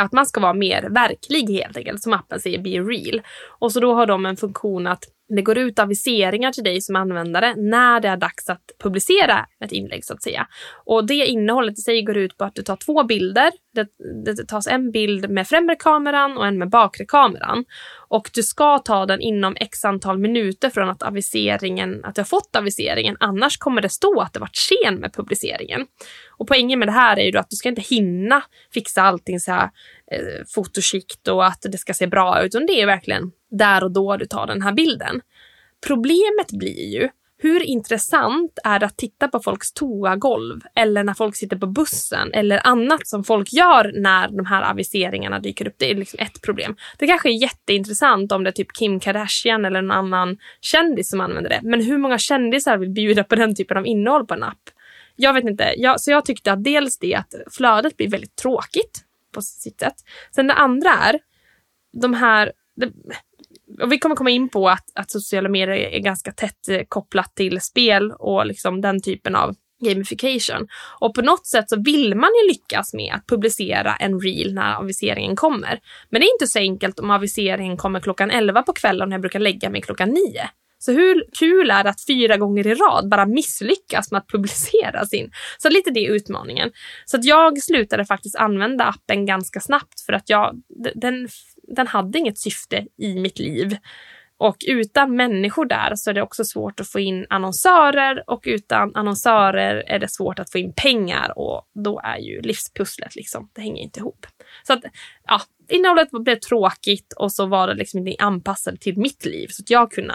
att 0.02 0.12
man 0.12 0.26
ska 0.26 0.42
vara 0.42 0.54
mer 0.54 0.90
verklig 0.90 1.50
helt 1.50 1.78
enkelt, 1.78 2.02
som 2.02 2.14
appen 2.14 2.40
säger 2.40 2.60
BeReal. 2.60 3.22
Och 3.60 3.72
så 3.72 3.80
då 3.80 3.94
har 3.94 4.06
de 4.06 4.26
en 4.26 4.38
funktion 4.38 4.88
att 4.88 5.04
det 5.36 5.42
går 5.42 5.58
ut 5.58 5.80
aviseringar 5.80 6.52
till 6.52 6.64
dig 6.64 6.82
som 6.82 6.96
användare 6.96 7.56
när 7.56 8.00
det 8.00 8.08
är 8.08 8.18
dags 8.18 8.50
att 8.50 8.72
publicera 8.84 9.46
ett 9.66 9.72
inlägg 9.72 10.06
så 10.06 10.14
att 10.14 10.24
säga. 10.24 10.48
Och 10.86 11.06
det 11.06 11.26
innehållet 11.26 11.80
i 11.80 11.82
sig 11.82 12.02
går 12.02 12.18
ut 12.18 12.38
på 12.38 12.44
att 12.44 12.56
du 12.56 12.62
tar 12.62 12.76
två 12.76 13.04
bilder. 13.04 13.52
Det, 13.74 13.88
det 14.26 14.48
tas 14.48 14.68
en 14.68 14.92
bild 14.92 15.30
med 15.30 15.48
främre 15.48 15.76
kameran 15.76 16.38
och 16.38 16.48
en 16.48 16.58
med 16.58 16.70
bakre 16.70 17.06
kameran. 17.06 17.66
Och 18.14 18.30
du 18.34 18.44
ska 18.44 18.80
ta 18.80 19.06
den 19.06 19.22
inom 19.22 19.56
x 19.60 19.86
antal 19.86 20.18
minuter 20.18 20.70
från 20.70 20.90
att 20.90 21.04
aviseringen, 21.04 22.06
att 22.06 22.16
du 22.16 22.22
har 22.22 22.26
fått 22.26 22.56
aviseringen. 22.56 23.18
Annars 23.20 23.58
kommer 23.58 23.82
det 23.82 23.90
stå 23.90 24.22
att 24.22 24.34
det 24.34 24.40
varit 24.40 24.56
sen 24.56 24.96
med 24.96 25.14
publiceringen. 25.14 25.88
Och 26.30 26.48
poängen 26.48 26.80
med 26.80 26.88
det 26.88 26.92
här 26.92 27.20
är 27.20 27.32
ju 27.32 27.38
att 27.38 27.50
du 27.50 27.56
ska 27.56 27.70
inte 27.70 27.82
hinna 27.82 28.44
fixa 28.74 29.02
allting 29.02 29.40
så 29.40 29.52
här 29.52 29.70
eh, 30.12 30.46
fotoskikt 30.56 31.28
och 31.28 31.46
att 31.46 31.62
det 31.72 31.78
ska 31.78 31.94
se 31.94 32.08
bra 32.08 32.42
ut. 32.44 32.46
Utan 32.46 32.66
det 32.66 32.82
är 32.82 32.86
verkligen 32.86 33.32
där 33.52 33.84
och 33.84 33.92
då 33.92 34.18
du 34.18 34.26
tar 34.26 34.48
den 34.48 34.62
här 34.62 34.74
bilden. 34.74 35.22
Problemet 35.88 36.52
blir 36.52 36.94
ju 36.94 37.10
hur 37.44 37.64
intressant 37.64 38.60
är 38.64 38.80
det 38.80 38.86
att 38.86 38.98
titta 38.98 39.28
på 39.28 39.40
folks 39.40 39.74
toagolv 39.74 40.62
eller 40.76 41.04
när 41.04 41.14
folk 41.14 41.36
sitter 41.36 41.58
på 41.58 41.68
bussen 41.68 42.34
eller 42.34 42.68
annat 42.68 43.08
som 43.08 43.24
folk 43.24 43.54
gör 43.54 43.92
när 44.02 44.28
de 44.28 44.46
här 44.46 44.72
aviseringarna 44.72 45.40
dyker 45.40 45.68
upp? 45.68 45.76
Det 45.78 45.92
är 45.92 45.96
liksom 45.96 46.20
ett 46.20 46.42
problem. 46.42 46.76
Det 46.98 47.08
kanske 47.08 47.30
är 47.30 47.42
jätteintressant 47.42 48.32
om 48.32 48.44
det 48.44 48.50
är 48.50 48.52
typ 48.52 48.78
Kim 48.78 49.00
Kardashian 49.00 49.66
eller 49.66 49.82
någon 49.82 49.92
annan 49.92 50.38
kändis 50.62 51.10
som 51.10 51.22
använder 51.22 51.50
det. 51.50 51.60
Men 51.64 51.82
hur 51.82 51.98
många 51.98 52.18
kändisar 52.18 52.78
vill 52.78 52.90
bjuda 52.90 53.24
på 53.24 53.36
den 53.36 53.56
typen 53.56 53.78
av 53.78 53.88
innehåll 53.88 54.28
på 54.28 54.34
en 54.34 54.44
app? 54.44 54.70
Jag 55.16 55.34
vet 55.34 55.44
inte. 55.44 55.74
Jag, 55.78 56.02
så 56.02 56.12
jag 56.12 56.26
tyckte 56.26 56.52
att 56.52 56.64
dels 56.64 56.98
det 56.98 57.16
att 57.16 57.34
flödet 57.52 57.98
blir 57.98 58.10
väldigt 58.10 58.36
tråkigt 58.36 59.04
på 59.34 59.42
sitt 59.42 59.80
sätt. 59.80 59.96
Sen 60.36 60.48
det 60.48 60.54
andra 60.54 60.90
är 60.90 61.20
de 62.02 62.14
här 62.14 62.52
det, 62.76 62.92
och 63.82 63.92
vi 63.92 63.98
kommer 64.00 64.16
komma 64.16 64.30
in 64.30 64.50
på 64.50 64.70
att, 64.70 64.86
att 64.96 65.12
sociala 65.12 65.50
medier 65.50 65.76
är 65.76 66.00
ganska 66.00 66.32
tätt 66.32 66.70
eh, 66.70 66.82
kopplat 66.88 67.36
till 67.36 67.62
spel 67.62 68.12
och 68.12 68.46
liksom 68.46 68.82
den 68.82 69.02
typen 69.02 69.36
av 69.36 69.56
gamification. 69.84 70.68
Och 71.00 71.14
på 71.14 71.22
något 71.22 71.46
sätt 71.46 71.70
så 71.70 71.82
vill 71.82 72.16
man 72.16 72.30
ju 72.42 72.48
lyckas 72.48 72.94
med 72.94 73.14
att 73.14 73.28
publicera 73.28 73.96
en 73.96 74.20
reel 74.20 74.54
när 74.54 74.76
aviseringen 74.76 75.36
kommer. 75.36 75.80
Men 76.10 76.22
det 76.22 76.28
är 76.28 76.34
inte 76.34 76.48
så 76.48 76.60
enkelt 76.60 77.00
om 77.00 77.12
aviseringen 77.12 77.78
kommer 77.78 78.00
klockan 78.00 78.32
11 78.32 78.64
på 78.64 78.74
kvällen 78.74 79.10
och 79.10 79.14
jag 79.14 79.22
brukar 79.22 79.40
lägga 79.40 79.70
mig 79.70 79.82
klockan 79.82 80.10
9. 80.10 80.20
Så 80.80 80.92
hur 80.92 81.26
kul 81.40 81.72
är 81.72 81.84
det 81.84 81.90
att 81.90 82.06
fyra 82.06 82.38
gånger 82.38 82.68
i 82.68 82.74
rad 82.74 83.10
bara 83.10 83.26
misslyckas 83.26 84.12
med 84.12 84.20
att 84.20 84.28
publicera 84.28 85.06
sin? 85.06 85.32
Så 85.58 85.70
lite 85.70 85.92
det 85.92 86.06
är 86.06 86.12
utmaningen. 86.12 86.72
Så 87.06 87.18
att 87.18 87.26
jag 87.26 87.64
slutade 87.64 88.06
faktiskt 88.06 88.36
använda 88.36 88.84
appen 88.84 89.26
ganska 89.26 89.60
snabbt 89.60 90.02
för 90.06 90.14
att 90.14 90.30
jag, 90.30 90.62
den, 90.96 91.28
den 91.68 91.88
hade 91.88 92.20
inget 92.20 92.40
syfte 92.40 92.88
i 92.98 93.16
mitt 93.16 93.40
liv. 93.40 93.78
Och 94.38 94.58
utan 94.68 95.16
människor 95.16 95.66
där 95.66 95.92
så 95.96 96.10
är 96.10 96.14
det 96.14 96.22
också 96.22 96.44
svårt 96.44 96.80
att 96.80 96.88
få 96.88 97.00
in 97.00 97.26
annonsörer 97.30 98.24
och 98.28 98.44
utan 98.46 98.96
annonsörer 98.96 99.76
är 99.76 100.00
det 100.00 100.08
svårt 100.12 100.40
att 100.40 100.52
få 100.52 100.58
in 100.58 100.74
pengar 100.76 101.38
och 101.38 101.62
då 101.84 102.02
är 102.04 102.18
ju 102.18 102.42
livspusslet 102.42 103.16
liksom, 103.16 103.50
det 103.54 103.62
hänger 103.62 103.84
inte 103.84 104.00
ihop. 104.00 104.28
Så 104.68 104.74
att, 104.74 104.84
ja, 105.28 105.42
innehållet 105.70 106.10
blev 106.12 106.40
tråkigt 106.40 107.14
och 107.18 107.32
så 107.32 107.46
var 107.46 107.68
det 107.68 107.74
liksom 107.74 108.08
inte 108.08 108.24
anpassat 108.24 108.82
till 108.82 108.98
mitt 108.98 109.26
liv 109.26 109.48
så 109.50 109.64
att 109.64 109.70
jag 109.70 109.92
kunde 109.92 110.14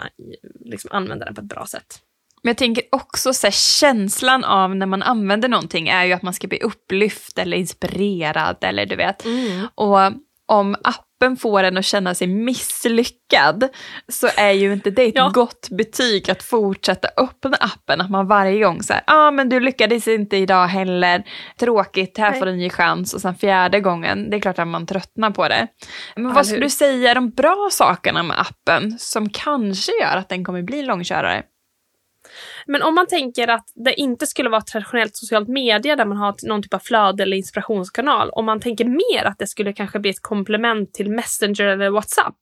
liksom 0.65 0.89
använda 0.93 1.25
den 1.25 1.35
på 1.35 1.41
ett 1.41 1.47
bra 1.47 1.65
sätt. 1.65 2.01
Men 2.43 2.49
jag 2.49 2.57
tänker 2.57 2.83
också 2.91 3.33
så 3.33 3.47
här, 3.47 3.51
känslan 3.51 4.43
av 4.43 4.75
när 4.75 4.85
man 4.85 5.03
använder 5.03 5.49
någonting 5.49 5.87
är 5.87 6.05
ju 6.05 6.13
att 6.13 6.21
man 6.21 6.33
ska 6.33 6.47
bli 6.47 6.59
upplyft 6.59 7.39
eller 7.39 7.57
inspirerad 7.57 8.57
eller 8.61 8.85
du 8.85 8.95
vet. 8.95 9.25
Mm. 9.25 9.67
Och 9.75 9.97
om 10.45 10.75
appen 11.19 11.37
får 11.37 11.63
en 11.63 11.77
att 11.77 11.85
känna 11.85 12.15
sig 12.15 12.27
misslyckad 12.27 13.69
så 14.07 14.27
är 14.37 14.51
ju 14.51 14.73
inte 14.73 14.91
det 14.91 15.03
ett 15.03 15.15
ja. 15.15 15.31
gott 15.33 15.69
betyg 15.69 16.31
att 16.31 16.43
fortsätta 16.43 17.07
öppna 17.17 17.57
appen. 17.59 18.01
Att 18.01 18.09
man 18.09 18.27
varje 18.27 18.63
gång 18.63 18.83
säger, 18.83 19.03
ja 19.07 19.27
ah, 19.27 19.31
men 19.31 19.49
du 19.49 19.59
lyckades 19.59 20.07
inte 20.07 20.37
idag 20.37 20.67
heller, 20.67 21.23
tråkigt, 21.59 22.17
här 22.17 22.29
Nej. 22.29 22.39
får 22.39 22.45
du 22.45 22.51
en 22.51 22.57
ny 22.57 22.69
chans. 22.69 23.13
Och 23.13 23.21
sen 23.21 23.35
fjärde 23.35 23.79
gången, 23.79 24.29
det 24.29 24.37
är 24.37 24.41
klart 24.41 24.59
att 24.59 24.67
man 24.67 24.85
tröttnar 24.85 25.31
på 25.31 25.47
det. 25.47 25.67
Men 26.15 26.25
ja, 26.25 26.31
vad 26.31 26.47
skulle 26.47 26.65
du 26.65 26.69
säga 26.69 27.11
är 27.11 27.15
de 27.15 27.29
bra 27.29 27.69
sakerna 27.71 28.23
med 28.23 28.39
appen 28.39 28.99
som 28.99 29.29
kanske 29.29 29.91
gör 30.01 30.17
att 30.17 30.29
den 30.29 30.45
kommer 30.45 30.61
bli 30.61 30.83
långkörare? 30.83 31.43
Men 32.65 32.81
om 32.81 32.95
man 32.95 33.07
tänker 33.07 33.47
att 33.47 33.65
det 33.75 33.93
inte 33.93 34.27
skulle 34.27 34.49
vara 34.49 34.61
traditionellt 34.61 35.15
socialt 35.15 35.47
media 35.47 35.95
där 35.95 36.05
man 36.05 36.17
har 36.17 36.35
någon 36.43 36.63
typ 36.63 36.73
av 36.73 36.79
flöde 36.79 37.23
eller 37.23 37.37
inspirationskanal. 37.37 38.29
Om 38.29 38.45
man 38.45 38.59
tänker 38.59 38.85
mer 38.85 39.25
att 39.25 39.39
det 39.39 39.47
skulle 39.47 39.73
kanske 39.73 39.99
bli 39.99 40.09
ett 40.09 40.21
komplement 40.21 40.93
till 40.93 41.11
Messenger 41.11 41.65
eller 41.65 41.89
WhatsApp. 41.89 42.35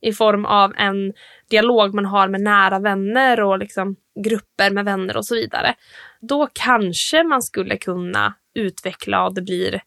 I 0.00 0.12
form 0.12 0.44
av 0.44 0.72
en 0.76 1.12
dialog 1.50 1.94
man 1.94 2.06
har 2.06 2.28
med 2.28 2.40
nära 2.40 2.78
vänner 2.78 3.40
och 3.40 3.58
liksom 3.58 3.96
grupper 4.24 4.70
med 4.70 4.84
vänner 4.84 5.16
och 5.16 5.26
så 5.26 5.34
vidare. 5.34 5.74
Då 6.20 6.48
kanske 6.52 7.24
man 7.24 7.42
skulle 7.42 7.76
kunna 7.76 8.34
utveckla 8.54 9.26
och 9.26 9.34
det 9.34 9.42
blir 9.42 9.82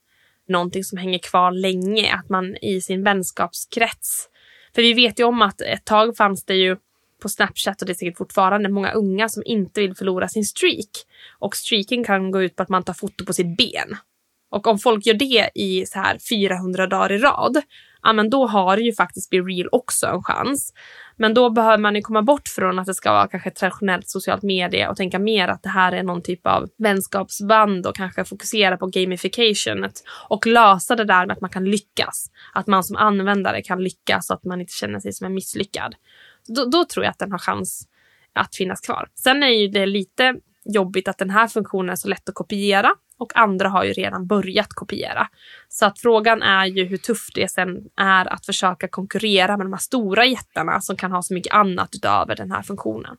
någonting 0.47 0.83
som 0.83 0.97
hänger 0.97 1.19
kvar 1.19 1.51
länge. 1.51 2.13
Att 2.13 2.29
man 2.29 2.57
i 2.61 2.81
sin 2.81 3.03
vänskapskrets. 3.03 4.29
För 4.75 4.81
vi 4.81 4.93
vet 4.93 5.19
ju 5.19 5.23
om 5.23 5.41
att 5.41 5.61
ett 5.61 5.85
tag 5.85 6.17
fanns 6.17 6.45
det 6.45 6.55
ju 6.55 6.77
på 7.21 7.29
Snapchat 7.29 7.81
och 7.81 7.85
det 7.85 7.91
är 7.91 7.95
säkert 7.95 8.17
fortfarande 8.17 8.69
många 8.69 8.91
unga 8.91 9.29
som 9.29 9.43
inte 9.45 9.81
vill 9.81 9.95
förlora 9.95 10.27
sin 10.27 10.45
streak. 10.45 10.89
Och 11.39 11.55
streaking 11.55 12.03
kan 12.03 12.31
gå 12.31 12.41
ut 12.41 12.55
på 12.55 12.63
att 12.63 12.69
man 12.69 12.83
tar 12.83 12.93
foto 12.93 13.25
på 13.25 13.33
sitt 13.33 13.57
ben. 13.57 13.97
Och 14.51 14.67
om 14.67 14.79
folk 14.79 15.05
gör 15.05 15.13
det 15.13 15.49
i 15.55 15.85
så 15.85 15.99
här 15.99 16.17
400 16.29 16.87
dagar 16.87 17.11
i 17.11 17.17
rad, 17.17 17.61
ja 18.03 18.13
men 18.13 18.29
då 18.29 18.47
har 18.47 18.77
ju 18.77 18.93
faktiskt 18.93 19.29
Be 19.29 19.37
Real 19.37 19.69
också 19.71 20.07
en 20.07 20.23
chans. 20.23 20.73
Men 21.15 21.33
då 21.33 21.49
behöver 21.49 21.77
man 21.77 21.95
ju 21.95 22.01
komma 22.01 22.21
bort 22.21 22.47
från 22.47 22.79
att 22.79 22.85
det 22.85 22.93
ska 22.93 23.11
vara 23.11 23.27
kanske 23.27 23.51
traditionellt 23.51 24.09
socialt 24.09 24.43
media 24.43 24.89
och 24.89 24.97
tänka 24.97 25.19
mer 25.19 25.47
att 25.47 25.63
det 25.63 25.69
här 25.69 25.91
är 25.91 26.03
någon 26.03 26.21
typ 26.21 26.47
av 26.47 26.69
vänskapsband 26.77 27.87
och 27.87 27.95
kanske 27.95 28.25
fokusera 28.25 28.77
på 28.77 28.87
gamification 28.87 29.89
och 30.29 30.47
lösa 30.47 30.95
det 30.95 31.05
där 31.05 31.25
med 31.25 31.33
att 31.33 31.41
man 31.41 31.49
kan 31.49 31.65
lyckas. 31.65 32.31
Att 32.53 32.67
man 32.67 32.83
som 32.83 32.95
användare 32.95 33.61
kan 33.61 33.83
lyckas 33.83 34.27
så 34.27 34.33
att 34.33 34.43
man 34.43 34.61
inte 34.61 34.73
känner 34.73 34.99
sig 34.99 35.13
som 35.13 35.27
en 35.27 35.33
misslyckad. 35.33 35.95
Då, 36.47 36.65
då 36.65 36.85
tror 36.85 37.05
jag 37.05 37.11
att 37.11 37.19
den 37.19 37.31
har 37.31 37.39
chans 37.39 37.87
att 38.33 38.55
finnas 38.55 38.81
kvar. 38.81 39.09
Sen 39.15 39.43
är 39.43 39.47
ju 39.47 39.67
det 39.67 39.85
lite 39.85 40.35
jobbigt 40.65 41.07
att 41.07 41.17
den 41.17 41.29
här 41.29 41.47
funktionen 41.47 41.89
är 41.89 41.95
så 41.95 42.07
lätt 42.07 42.29
att 42.29 42.35
kopiera 42.35 42.91
och 43.19 43.37
andra 43.37 43.69
har 43.69 43.83
ju 43.83 43.93
redan 43.93 44.27
börjat 44.27 44.73
kopiera. 44.73 45.27
Så 45.69 45.85
att 45.85 45.99
frågan 45.99 46.41
är 46.41 46.65
ju 46.65 46.85
hur 46.85 46.97
tufft 46.97 47.35
det 47.35 47.51
sen 47.51 47.77
är 47.97 48.33
att 48.33 48.45
försöka 48.45 48.87
konkurrera 48.87 49.57
med 49.57 49.65
de 49.65 49.73
här 49.73 49.79
stora 49.79 50.25
jättarna 50.25 50.81
som 50.81 50.97
kan 50.97 51.11
ha 51.11 51.21
så 51.21 51.33
mycket 51.33 51.53
annat 51.53 51.95
utöver 51.95 52.35
den 52.35 52.51
här 52.51 52.61
funktionen. 52.61 53.17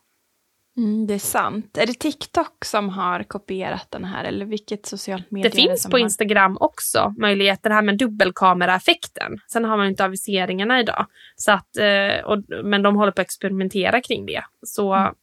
Mm, 0.78 1.06
det 1.06 1.14
är 1.14 1.18
sant. 1.18 1.78
Är 1.78 1.86
det 1.86 1.94
TikTok 1.94 2.64
som 2.64 2.88
har 2.88 3.22
kopierat 3.22 3.86
den 3.90 4.04
här 4.04 4.24
eller 4.24 4.46
vilket 4.46 4.86
socialt 4.86 5.30
medie? 5.30 5.50
Det 5.50 5.56
finns 5.56 5.82
det 5.82 5.90
på 5.90 5.96
har... 5.96 6.02
Instagram 6.02 6.56
också 6.60 7.14
möjligheten 7.18 7.72
här 7.72 7.82
med 7.82 7.98
dubbelkameraeffekten. 7.98 9.38
Sen 9.52 9.64
har 9.64 9.76
man 9.76 9.86
inte 9.86 10.04
aviseringarna 10.04 10.80
idag. 10.80 11.06
Så 11.36 11.52
att, 11.52 11.76
eh, 11.76 12.24
och, 12.24 12.44
men 12.64 12.82
de 12.82 12.96
håller 12.96 13.12
på 13.12 13.20
att 13.20 13.26
experimentera 13.26 14.00
kring 14.00 14.26
det. 14.26 14.44
Så 14.66 14.94
mm. 14.94 15.14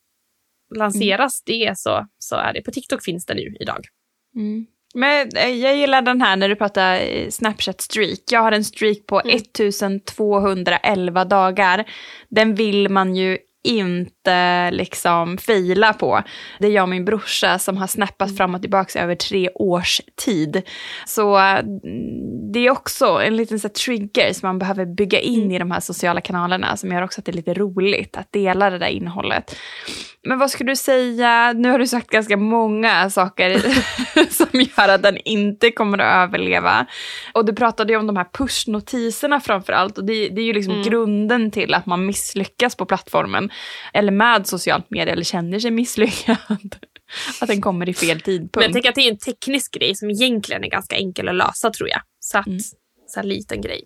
lanseras 0.75 1.43
mm. 1.47 1.59
det 1.59 1.77
så, 1.77 2.07
så 2.19 2.35
är 2.35 2.53
det. 2.53 2.61
På 2.61 2.71
TikTok 2.71 3.03
finns 3.03 3.25
det 3.25 3.33
nu 3.33 3.55
idag. 3.59 3.85
Mm. 4.35 4.65
Men 4.93 5.29
eh, 5.35 5.49
jag 5.49 5.77
gillar 5.77 6.01
den 6.01 6.21
här 6.21 6.35
när 6.35 6.49
du 6.49 6.55
pratar 6.55 6.99
eh, 6.99 7.29
Snapchat 7.29 7.81
streak. 7.81 8.19
Jag 8.31 8.41
har 8.41 8.51
en 8.51 8.63
streak 8.63 9.05
på 9.05 9.21
mm. 9.21 9.35
1211 9.35 11.25
dagar. 11.25 11.85
Den 12.29 12.55
vill 12.55 12.89
man 12.89 13.15
ju 13.15 13.37
inte 13.65 14.71
liksom 14.71 15.37
fila 15.37 15.93
på. 15.93 16.23
Det 16.59 16.67
är 16.67 16.71
jag 16.71 16.83
och 16.83 16.89
min 16.89 17.05
brorsa 17.05 17.59
som 17.59 17.77
har 17.77 17.87
snappat 17.87 18.27
mm. 18.27 18.37
fram 18.37 18.55
och 18.55 18.61
tillbaka 18.61 19.03
över 19.03 19.15
tre 19.15 19.49
års 19.55 20.01
tid. 20.25 20.61
Så 21.05 21.35
mm, 21.37 21.79
det 22.53 22.59
är 22.59 22.71
också 22.71 23.05
en 23.05 23.35
liten 23.35 23.59
så 23.59 23.69
trigger 23.69 24.33
som 24.33 24.47
man 24.47 24.59
behöver 24.59 24.85
bygga 24.85 25.19
in 25.19 25.41
mm. 25.41 25.51
i 25.51 25.59
de 25.59 25.71
här 25.71 25.79
sociala 25.79 26.21
kanalerna 26.21 26.77
som 26.77 26.91
gör 26.91 27.01
också 27.01 27.21
att 27.21 27.25
det 27.25 27.31
är 27.31 27.33
lite 27.33 27.53
roligt 27.53 28.17
att 28.17 28.31
dela 28.31 28.69
det 28.69 28.77
där 28.77 28.87
innehållet. 28.87 29.55
Men 30.27 30.39
vad 30.39 30.51
skulle 30.51 30.71
du 30.71 30.75
säga, 30.75 31.53
nu 31.53 31.71
har 31.71 31.79
du 31.79 31.87
sagt 31.87 32.09
ganska 32.09 32.37
många 32.37 33.09
saker 33.09 33.59
som 34.29 34.47
gör 34.51 34.89
att 34.89 35.03
den 35.03 35.17
inte 35.25 35.71
kommer 35.71 35.97
att 35.97 36.27
överleva. 36.27 36.85
Och 37.33 37.45
du 37.45 37.53
pratade 37.53 37.93
ju 37.93 37.99
om 37.99 38.07
de 38.07 38.17
här 38.17 38.27
pushnotiserna 38.33 39.39
framför 39.39 39.73
allt 39.73 39.97
och 39.97 40.05
det, 40.05 40.29
det 40.29 40.41
är 40.41 40.45
ju 40.45 40.53
liksom 40.53 40.73
mm. 40.73 40.85
grunden 40.85 41.51
till 41.51 41.73
att 41.73 41.85
man 41.85 42.05
misslyckas 42.05 42.75
på 42.75 42.85
plattformen 42.85 43.49
eller 43.93 44.11
med 44.11 44.47
socialt 44.47 44.85
media 44.89 45.13
eller 45.13 45.23
känner 45.23 45.59
sig 45.59 45.71
misslyckad. 45.71 46.37
att 47.41 47.47
den 47.47 47.61
kommer 47.61 47.89
i 47.89 47.93
fel 47.93 48.21
tidpunkt. 48.21 48.55
Men 48.55 48.63
jag 48.63 48.73
tänker 48.73 48.89
att 48.89 48.95
det 48.95 49.07
är 49.07 49.11
en 49.11 49.17
teknisk 49.17 49.73
grej 49.73 49.95
som 49.95 50.09
egentligen 50.09 50.63
är 50.63 50.69
ganska 50.69 50.95
enkel 50.95 51.29
att 51.29 51.35
lösa 51.35 51.69
tror 51.69 51.89
jag. 51.89 52.01
Så 52.19 52.37
att, 52.37 52.47
mm. 52.47 52.59
så 53.07 53.19
här 53.19 53.23
liten 53.23 53.61
grej. 53.61 53.83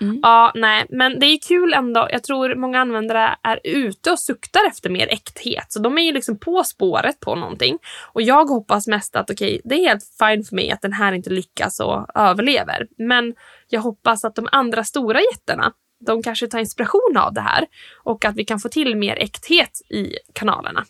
Mm. 0.00 0.20
Ja, 0.22 0.52
nej, 0.54 0.86
men 0.88 1.18
det 1.18 1.26
är 1.26 1.38
kul 1.48 1.72
ändå. 1.72 2.08
Jag 2.10 2.22
tror 2.22 2.54
många 2.54 2.80
användare 2.80 3.36
är 3.42 3.60
ute 3.64 4.10
och 4.10 4.20
suktar 4.20 4.60
efter 4.68 4.90
mer 4.90 5.08
äkthet. 5.08 5.72
Så 5.72 5.78
de 5.78 5.98
är 5.98 6.02
ju 6.02 6.12
liksom 6.12 6.38
på 6.38 6.64
spåret 6.64 7.20
på 7.20 7.34
någonting. 7.34 7.78
Och 8.12 8.22
jag 8.22 8.46
hoppas 8.46 8.86
mest 8.86 9.16
att 9.16 9.30
okej, 9.30 9.48
okay, 9.48 9.60
det 9.64 9.74
är 9.74 9.88
helt 9.88 10.04
fine 10.18 10.44
för 10.44 10.56
mig 10.56 10.70
att 10.70 10.82
den 10.82 10.92
här 10.92 11.12
inte 11.12 11.30
lyckas 11.30 11.80
och 11.80 12.06
överlever. 12.14 12.86
Men 12.98 13.34
jag 13.68 13.80
hoppas 13.80 14.24
att 14.24 14.34
de 14.34 14.48
andra 14.52 14.84
stora 14.84 15.20
jättarna, 15.20 15.72
de 16.06 16.22
kanske 16.22 16.46
tar 16.46 16.58
inspiration 16.58 17.16
av 17.16 17.34
det 17.34 17.40
här 17.40 17.66
och 18.04 18.24
att 18.24 18.36
vi 18.36 18.44
kan 18.44 18.60
få 18.60 18.68
till 18.68 18.96
mer 18.96 19.16
äkthet 19.16 19.80
i 19.90 20.12
kanalerna. 20.32 20.84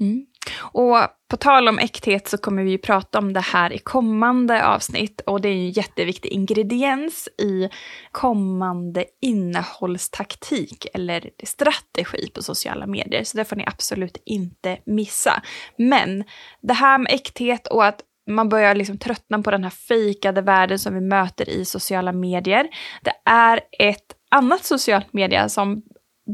Mm. 0.00 0.26
Och 0.58 0.96
på 1.30 1.36
tal 1.36 1.68
om 1.68 1.78
äkthet 1.78 2.28
så 2.28 2.38
kommer 2.38 2.62
vi 2.62 2.70
ju 2.70 2.78
prata 2.78 3.18
om 3.18 3.32
det 3.32 3.40
här 3.40 3.72
i 3.72 3.78
kommande 3.78 4.66
avsnitt 4.66 5.20
och 5.20 5.40
det 5.40 5.48
är 5.48 5.52
en 5.52 5.70
jätteviktig 5.70 6.28
ingrediens 6.28 7.28
i 7.38 7.68
kommande 8.12 9.04
innehållstaktik 9.20 10.86
eller 10.94 11.30
strategi 11.44 12.30
på 12.34 12.42
sociala 12.42 12.86
medier. 12.86 13.24
Så 13.24 13.36
det 13.36 13.44
får 13.44 13.56
ni 13.56 13.64
absolut 13.66 14.16
inte 14.24 14.78
missa. 14.86 15.42
Men 15.76 16.24
det 16.62 16.74
här 16.74 16.98
med 16.98 17.12
äkthet 17.12 17.66
och 17.66 17.84
att 17.84 18.00
man 18.30 18.48
börjar 18.48 18.74
liksom 18.74 18.98
tröttna 18.98 19.42
på 19.42 19.50
den 19.50 19.64
här 19.64 19.70
fejkade 19.70 20.40
världen 20.40 20.78
som 20.78 20.94
vi 20.94 21.00
möter 21.00 21.48
i 21.48 21.64
sociala 21.64 22.12
medier. 22.12 22.68
Det 23.02 23.14
är 23.24 23.60
ett 23.78 24.16
annat 24.32 24.64
socialt 24.64 25.12
media 25.12 25.48
som 25.48 25.82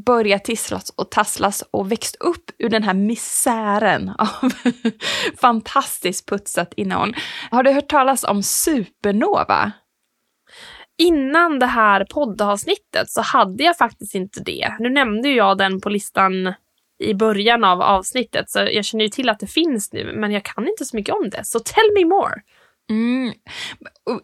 börjat 0.07 0.45
tisslas 0.45 0.91
och 0.91 1.11
tasslas 1.11 1.65
och 1.71 1.93
växt 1.93 2.17
upp 2.21 2.51
ur 2.59 2.69
den 2.69 2.83
här 2.83 2.95
misären 2.95 4.09
av 4.19 4.53
fantastiskt 5.41 6.29
putsat 6.29 6.75
innehåll. 6.77 7.17
Har 7.51 7.63
du 7.63 7.71
hört 7.71 7.89
talas 7.89 8.25
om 8.25 8.43
Supernova? 8.43 9.73
Innan 10.99 11.59
det 11.59 11.67
här 11.67 12.07
poddavsnittet 12.11 13.11
så 13.11 13.21
hade 13.21 13.65
jag 13.65 13.77
faktiskt 13.77 14.15
inte 14.15 14.41
det. 14.41 14.77
Nu 14.79 14.91
nämnde 14.91 15.29
jag 15.29 15.59
den 15.59 15.81
på 15.81 15.89
listan 15.89 16.55
i 16.99 17.15
början 17.15 17.65
av 17.65 17.83
avsnittet 17.83 18.51
så 18.51 18.59
jag 18.59 18.85
känner 18.85 19.05
ju 19.05 19.11
till 19.11 19.29
att 19.29 19.41
det 19.41 19.47
finns 19.47 19.93
nu 19.93 20.13
men 20.17 20.33
jag 20.33 20.45
kan 20.45 20.69
inte 20.69 20.85
så 20.85 20.97
mycket 20.97 21.15
om 21.15 21.31
det. 21.31 21.45
Så 21.45 21.61
tell 21.61 21.91
me 21.95 22.05
more! 22.05 22.43
Mm. 22.91 23.35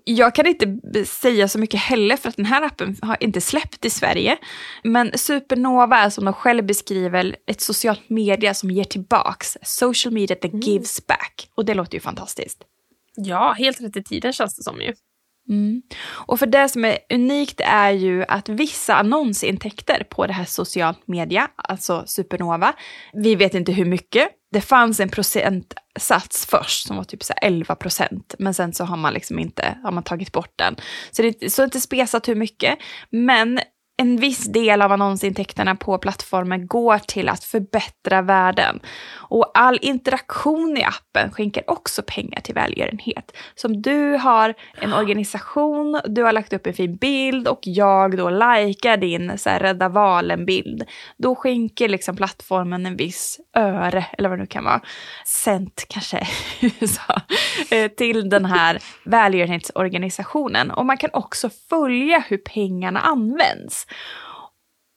Jag 0.04 0.34
kan 0.34 0.46
inte 0.46 1.04
säga 1.04 1.48
så 1.48 1.58
mycket 1.58 1.80
heller 1.80 2.16
för 2.16 2.28
att 2.28 2.36
den 2.36 2.44
här 2.44 2.62
appen 2.62 2.96
har 3.02 3.16
inte 3.20 3.40
släppt 3.40 3.84
i 3.84 3.90
Sverige. 3.90 4.38
Men 4.84 5.18
Supernova 5.18 5.98
är 5.98 6.10
som 6.10 6.24
de 6.24 6.34
själv 6.34 6.66
beskriver 6.66 7.36
ett 7.46 7.60
socialt 7.60 8.08
media 8.08 8.54
som 8.54 8.70
ger 8.70 8.84
tillbaks. 8.84 9.56
Social 9.62 10.14
media 10.14 10.36
that 10.36 10.52
mm. 10.52 10.60
gives 10.60 11.06
back. 11.06 11.48
Och 11.54 11.64
det 11.64 11.74
låter 11.74 11.94
ju 11.94 12.00
fantastiskt. 12.00 12.64
Ja, 13.16 13.54
helt 13.58 13.80
rätt 13.80 13.96
i 13.96 14.02
tiden 14.02 14.32
känns 14.32 14.56
det 14.56 14.62
som 14.62 14.80
ju. 14.80 14.92
Mm. 15.48 15.82
Och 16.26 16.38
för 16.38 16.46
det 16.46 16.68
som 16.68 16.84
är 16.84 16.98
unikt 17.12 17.60
är 17.64 17.90
ju 17.90 18.24
att 18.28 18.48
vissa 18.48 18.94
annonsintäkter 18.94 20.06
på 20.10 20.26
det 20.26 20.32
här 20.32 20.44
socialt 20.44 21.08
media, 21.08 21.48
alltså 21.56 22.02
Supernova, 22.06 22.72
vi 23.12 23.34
vet 23.34 23.54
inte 23.54 23.72
hur 23.72 23.84
mycket. 23.84 24.28
Det 24.52 24.60
fanns 24.60 25.00
en 25.00 25.08
procentsats 25.08 26.46
först 26.46 26.86
som 26.86 26.96
var 26.96 27.04
typ 27.04 27.22
så 27.22 27.32
11 27.42 27.74
procent, 27.74 28.34
men 28.38 28.54
sen 28.54 28.72
så 28.72 28.84
har 28.84 28.96
man 28.96 29.12
liksom 29.12 29.38
inte, 29.38 29.78
har 29.82 29.92
man 29.92 30.02
tagit 30.02 30.32
bort 30.32 30.52
den. 30.56 30.76
Så 31.10 31.22
det 31.22 31.42
är 31.42 31.48
så 31.48 31.64
inte 31.64 31.80
spesat 31.80 32.28
hur 32.28 32.34
mycket, 32.34 32.78
men 33.10 33.60
en 33.96 34.16
viss 34.16 34.44
del 34.44 34.82
av 34.82 34.92
annonsintäkterna 34.92 35.76
på 35.76 35.98
plattformen 35.98 36.66
går 36.66 36.98
till 36.98 37.28
att 37.28 37.44
förbättra 37.44 38.22
värden. 38.22 38.80
Och 39.12 39.50
all 39.54 39.78
interaktion 39.82 40.76
i 40.76 40.84
appen 40.84 41.30
skänker 41.30 41.70
också 41.70 42.02
pengar 42.06 42.40
till 42.40 42.54
välgörenhet. 42.54 43.36
Som 43.54 43.82
du 43.82 44.12
har 44.16 44.54
en 44.80 44.92
organisation, 44.92 46.00
du 46.04 46.22
har 46.22 46.32
lagt 46.32 46.52
upp 46.52 46.66
en 46.66 46.74
fin 46.74 46.96
bild 46.96 47.48
och 47.48 47.58
jag 47.62 48.16
då 48.16 48.30
likar 48.30 48.96
din 48.96 49.38
så 49.38 49.50
här, 49.50 49.60
Rädda 49.60 49.88
Valen-bild. 49.88 50.84
Då 51.16 51.34
skänker 51.34 51.88
liksom 51.88 52.16
plattformen 52.16 52.86
en 52.86 52.96
viss 52.96 53.40
öre, 53.56 54.06
eller 54.18 54.28
vad 54.28 54.38
det 54.38 54.42
nu 54.42 54.46
kan 54.46 54.64
vara, 54.64 54.80
cent 55.24 55.84
kanske, 55.88 56.18
eh, 57.70 57.90
till 57.90 58.30
den 58.30 58.44
här 58.44 58.78
välgörenhetsorganisationen. 59.04 60.70
Och 60.70 60.86
man 60.86 60.96
kan 60.96 61.10
också 61.12 61.50
följa 61.68 62.24
hur 62.28 62.38
pengarna 62.38 63.00
används. 63.00 63.83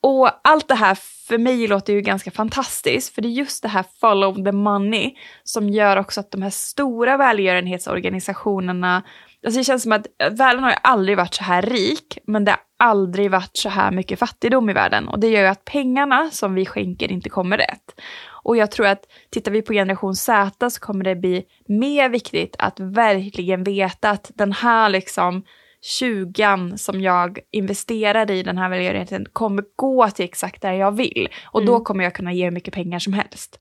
Och 0.01 0.29
allt 0.43 0.67
det 0.67 0.75
här 0.75 0.97
för 1.27 1.37
mig 1.37 1.67
låter 1.67 1.93
ju 1.93 2.01
ganska 2.01 2.31
fantastiskt, 2.31 3.15
för 3.15 3.21
det 3.21 3.27
är 3.27 3.31
just 3.31 3.63
det 3.63 3.69
här 3.69 3.85
follow 4.01 4.43
the 4.45 4.51
money 4.51 5.13
som 5.43 5.69
gör 5.69 5.97
också 5.97 6.19
att 6.19 6.31
de 6.31 6.41
här 6.41 6.49
stora 6.49 7.17
välgörenhetsorganisationerna, 7.17 9.03
alltså 9.45 9.59
det 9.59 9.63
känns 9.63 9.83
som 9.83 9.91
att 9.91 10.07
världen 10.31 10.63
har 10.63 10.69
ju 10.69 10.77
aldrig 10.83 11.17
varit 11.17 11.33
så 11.33 11.43
här 11.43 11.61
rik, 11.61 12.17
men 12.27 12.45
det 12.45 12.51
har 12.51 12.59
aldrig 12.79 13.31
varit 13.31 13.57
så 13.57 13.69
här 13.69 13.91
mycket 13.91 14.19
fattigdom 14.19 14.69
i 14.69 14.73
världen. 14.73 15.07
Och 15.07 15.19
det 15.19 15.27
gör 15.27 15.41
ju 15.41 15.47
att 15.47 15.65
pengarna 15.65 16.29
som 16.31 16.55
vi 16.55 16.65
skänker 16.65 17.11
inte 17.11 17.29
kommer 17.29 17.57
rätt. 17.57 18.01
Och 18.43 18.57
jag 18.57 18.71
tror 18.71 18.87
att 18.87 19.01
tittar 19.31 19.51
vi 19.51 19.61
på 19.61 19.73
generation 19.73 20.15
Z 20.15 20.69
så 20.69 20.79
kommer 20.79 21.05
det 21.05 21.15
bli 21.15 21.43
mer 21.67 22.09
viktigt 22.09 22.55
att 22.59 22.79
verkligen 22.79 23.63
veta 23.63 24.09
att 24.09 24.31
den 24.35 24.51
här 24.51 24.89
liksom 24.89 25.43
20 25.87 26.77
som 26.77 27.01
jag 27.01 27.39
investerar 27.51 28.31
i 28.31 28.43
den 28.43 28.57
här 28.57 28.69
välgörenheten 28.69 29.25
kommer 29.33 29.63
gå 29.75 30.09
till 30.09 30.25
exakt 30.25 30.61
där 30.61 30.73
jag 30.73 30.91
vill. 30.91 31.29
Och 31.45 31.61
mm. 31.61 31.73
då 31.73 31.79
kommer 31.79 32.03
jag 32.03 32.15
kunna 32.15 32.33
ge 32.33 32.43
hur 32.43 32.51
mycket 32.51 32.73
pengar 32.73 32.99
som 32.99 33.13
helst. 33.13 33.59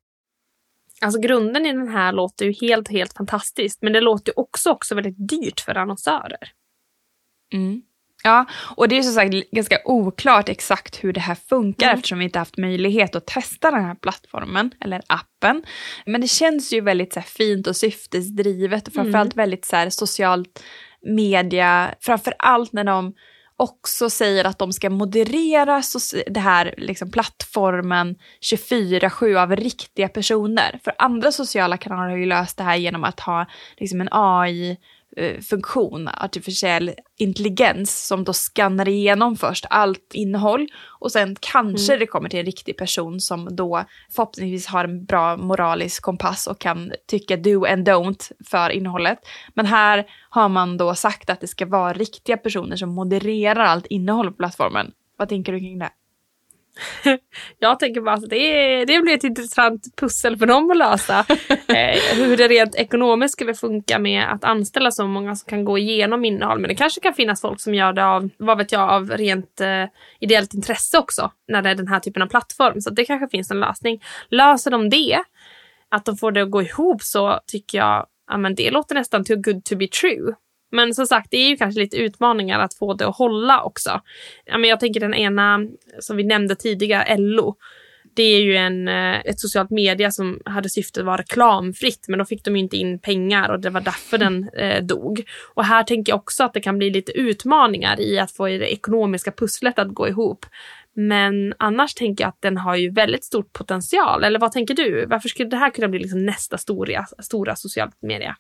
Alltså 1.01 1.21
grunden 1.21 1.67
i 1.67 1.73
den 1.73 1.89
här 1.89 2.13
låter 2.13 2.45
ju 2.45 2.53
helt, 2.53 2.89
helt 2.89 3.13
fantastiskt. 3.13 3.83
Men 3.83 3.93
det 3.93 4.01
låter 4.01 4.33
ju 4.33 4.35
också, 4.37 4.71
också 4.71 4.95
väldigt 4.95 5.29
dyrt 5.29 5.61
för 5.61 5.75
annonsörer. 5.75 6.53
Mm. 7.53 7.83
Ja, 8.25 8.47
och 8.77 8.89
det 8.89 8.99
är 8.99 9.03
som 9.03 9.13
sagt 9.13 9.51
ganska 9.51 9.79
oklart 9.85 10.49
exakt 10.49 11.05
hur 11.05 11.13
det 11.13 11.21
här 11.21 11.35
funkar 11.35 11.87
mm. 11.87 11.97
eftersom 11.97 12.19
vi 12.19 12.25
inte 12.25 12.39
haft 12.39 12.57
möjlighet 12.57 13.17
att 13.17 13.27
testa 13.27 13.71
den 13.71 13.85
här 13.85 13.95
plattformen 13.95 14.71
eller 14.81 15.03
appen. 15.07 15.63
Men 16.07 16.21
det 16.21 16.29
känns 16.29 16.73
ju 16.73 16.81
väldigt 16.81 17.13
så 17.13 17.21
här, 17.21 17.27
fint 17.27 17.67
och 17.67 17.77
syftesdrivet 17.77 18.89
och 18.89 18.95
framförallt 18.95 19.35
mm. 19.35 19.43
väldigt 19.43 19.65
så 19.65 19.77
här, 19.77 19.91
socialt 19.91 20.63
media, 21.07 21.95
framför 22.01 22.35
allt 22.39 22.73
när 22.73 22.85
de 22.85 23.15
också 23.57 24.11
säger 24.11 24.45
att 24.45 24.59
de 24.59 24.73
ska 24.73 24.91
moderera 24.91 25.83
det 26.27 26.41
här 26.41 26.75
liksom, 26.77 27.11
plattformen 27.11 28.17
24-7 28.53 29.43
av 29.43 29.57
riktiga 29.57 30.09
personer. 30.09 30.81
För 30.85 30.95
andra 30.99 31.33
sociala 31.33 31.77
kanaler 31.77 32.11
har 32.11 32.17
ju 32.17 32.27
löst 32.27 32.57
det 32.57 32.65
här 32.65 32.77
genom 32.77 33.05
att 33.05 33.21
ha 33.21 33.47
liksom, 33.77 34.01
en 34.01 34.09
AI 34.11 34.77
funktion, 35.51 36.09
artificiell 36.09 36.95
intelligens, 37.19 38.07
som 38.07 38.25
då 38.25 38.33
skannar 38.33 38.89
igenom 38.89 39.37
först 39.37 39.67
allt 39.71 40.11
innehåll 40.15 40.69
och 40.85 41.13
sen 41.13 41.37
kanske 41.41 41.93
mm. 41.93 42.01
det 42.01 42.07
kommer 42.07 42.29
till 42.29 42.39
en 42.39 42.47
riktig 42.47 42.77
person 42.77 43.21
som 43.21 43.57
då 43.57 43.85
förhoppningsvis 44.11 44.67
har 44.67 44.85
en 44.85 45.05
bra 45.05 45.37
moralisk 45.37 46.03
kompass 46.03 46.47
och 46.47 46.59
kan 46.59 46.93
tycka 47.09 47.37
do 47.37 47.65
and 47.65 47.89
don't 47.89 48.33
för 48.51 48.71
innehållet. 48.71 49.19
Men 49.55 49.67
här 49.67 50.07
har 50.31 50.49
man 50.49 50.77
då 50.77 50.95
sagt 50.95 51.31
att 51.31 51.41
det 51.41 51.47
ska 51.47 51.67
vara 51.67 51.93
riktiga 51.93 52.37
personer 52.37 52.77
som 52.77 52.95
modererar 52.95 53.65
allt 53.65 53.87
innehåll 53.87 54.31
på 54.31 54.37
plattformen. 54.37 54.93
Vad 55.17 55.29
tänker 55.29 55.53
du 55.53 55.59
kring 55.59 55.79
det? 55.79 55.91
Jag 57.59 57.79
tänker 57.79 58.01
bara 58.01 58.15
att 58.15 58.31
det, 58.31 58.85
det 58.85 59.01
blir 59.01 59.15
ett 59.15 59.25
intressant 59.25 59.97
pussel 59.97 60.37
för 60.37 60.47
dem 60.47 60.71
att 60.71 60.77
lösa. 60.77 61.19
eh, 61.49 62.17
hur 62.17 62.37
det 62.37 62.49
rent 62.49 62.75
ekonomiskt 62.75 63.33
skulle 63.33 63.55
funka 63.55 63.99
med 63.99 64.33
att 64.33 64.45
anställa 64.45 64.91
så 64.91 65.07
många 65.07 65.37
som 65.37 65.49
kan 65.49 65.65
gå 65.65 65.79
igenom 65.79 66.25
innehåll. 66.25 66.59
Men 66.59 66.69
det 66.69 66.75
kanske 66.75 67.01
kan 67.01 67.15
finnas 67.15 67.41
folk 67.41 67.61
som 67.61 67.75
gör 67.75 67.93
det 67.93 68.07
av, 68.07 68.29
vad 68.37 68.59
vet 68.59 68.73
jag, 68.73 68.91
av 68.91 69.11
rent 69.11 69.61
eh, 69.61 69.85
ideellt 70.21 70.55
intresse 70.55 70.99
också. 70.99 71.31
När 71.49 71.63
det 71.63 71.71
är 71.71 71.75
den 71.75 71.89
här 71.89 72.01
typen 72.01 72.23
av 72.23 72.27
plattform. 72.27 72.81
Så 72.81 72.91
det 72.91 73.05
kanske 73.05 73.29
finns 73.29 73.51
en 73.51 73.61
lösning. 73.61 74.03
Löser 74.29 74.71
de 74.71 74.91
det, 74.91 75.23
att 75.89 76.05
de 76.05 76.17
får 76.17 76.33
det 76.33 76.43
att 76.43 76.51
gå 76.51 76.63
ihop 76.63 77.03
så 77.03 77.41
tycker 77.47 77.79
jag, 77.79 78.07
ja 78.31 78.37
men 78.37 78.55
det 78.55 78.71
låter 78.71 78.95
nästan 78.95 79.25
too 79.25 79.37
good 79.37 79.65
to 79.65 79.77
be 79.77 79.89
true. 79.89 80.35
Men 80.73 80.95
som 80.95 81.07
sagt, 81.07 81.31
det 81.31 81.37
är 81.37 81.49
ju 81.49 81.57
kanske 81.57 81.81
lite 81.81 81.97
utmaningar 81.97 82.61
att 82.61 82.75
få 82.75 82.95
det 82.95 83.09
att 83.09 83.17
hålla 83.17 83.63
också. 83.63 84.01
Ja, 84.45 84.59
men 84.59 84.71
jag 84.71 84.81
tänker 84.81 85.01
den 85.01 85.15
ena 85.15 85.61
som 86.01 86.17
vi 86.17 86.25
nämnde 86.25 86.57
tidigare, 86.57 87.17
LO. 87.19 87.57
Det 88.17 88.23
är 88.23 88.41
ju 88.41 88.57
en, 88.57 88.89
eh, 88.89 89.21
ett 89.25 89.41
socialt 89.41 89.71
media 89.71 90.11
som 90.11 90.41
hade 90.45 90.71
syftet 90.71 91.01
att 91.01 91.07
vara 91.07 91.17
reklamfritt 91.17 92.05
men 92.09 92.19
då 92.19 92.25
fick 92.25 92.45
de 92.45 92.57
ju 92.57 92.63
inte 92.63 92.77
in 92.77 92.99
pengar 92.99 93.49
och 93.49 93.61
det 93.61 93.71
var 93.71 93.81
därför 93.81 94.19
den 94.19 94.49
eh, 94.49 94.83
dog. 94.83 95.25
Och 95.55 95.65
här 95.65 95.83
tänker 95.83 96.13
jag 96.13 96.19
också 96.19 96.45
att 96.45 96.53
det 96.53 96.61
kan 96.61 96.79
bli 96.79 96.91
lite 96.91 97.13
utmaningar 97.13 98.01
i 98.01 98.19
att 98.19 98.33
få 98.33 98.47
det 98.47 98.73
ekonomiska 98.73 99.33
pusslet 99.33 99.79
att 99.79 99.95
gå 99.95 100.09
ihop. 100.09 100.47
Men 100.99 101.55
annars 101.59 101.95
tänker 101.95 102.25
jag 102.25 102.29
att 102.29 102.43
den 102.43 102.57
har 102.57 102.77
ju 102.77 102.91
väldigt 102.91 103.25
stor 103.25 103.43
potential. 103.43 104.25
Eller 104.25 104.39
vad 104.39 104.53
tänker 104.53 104.75
du? 104.75 105.07
Varför 105.07 105.29
skulle 105.29 105.49
det 105.49 105.57
här 105.57 105.71
kunna 105.71 105.89
bli 105.89 105.99
liksom 105.99 106.27
nästa 106.27 106.59
stora, 106.59 107.07
stora 107.19 107.57
socialt 107.57 108.03
media? 108.03 108.37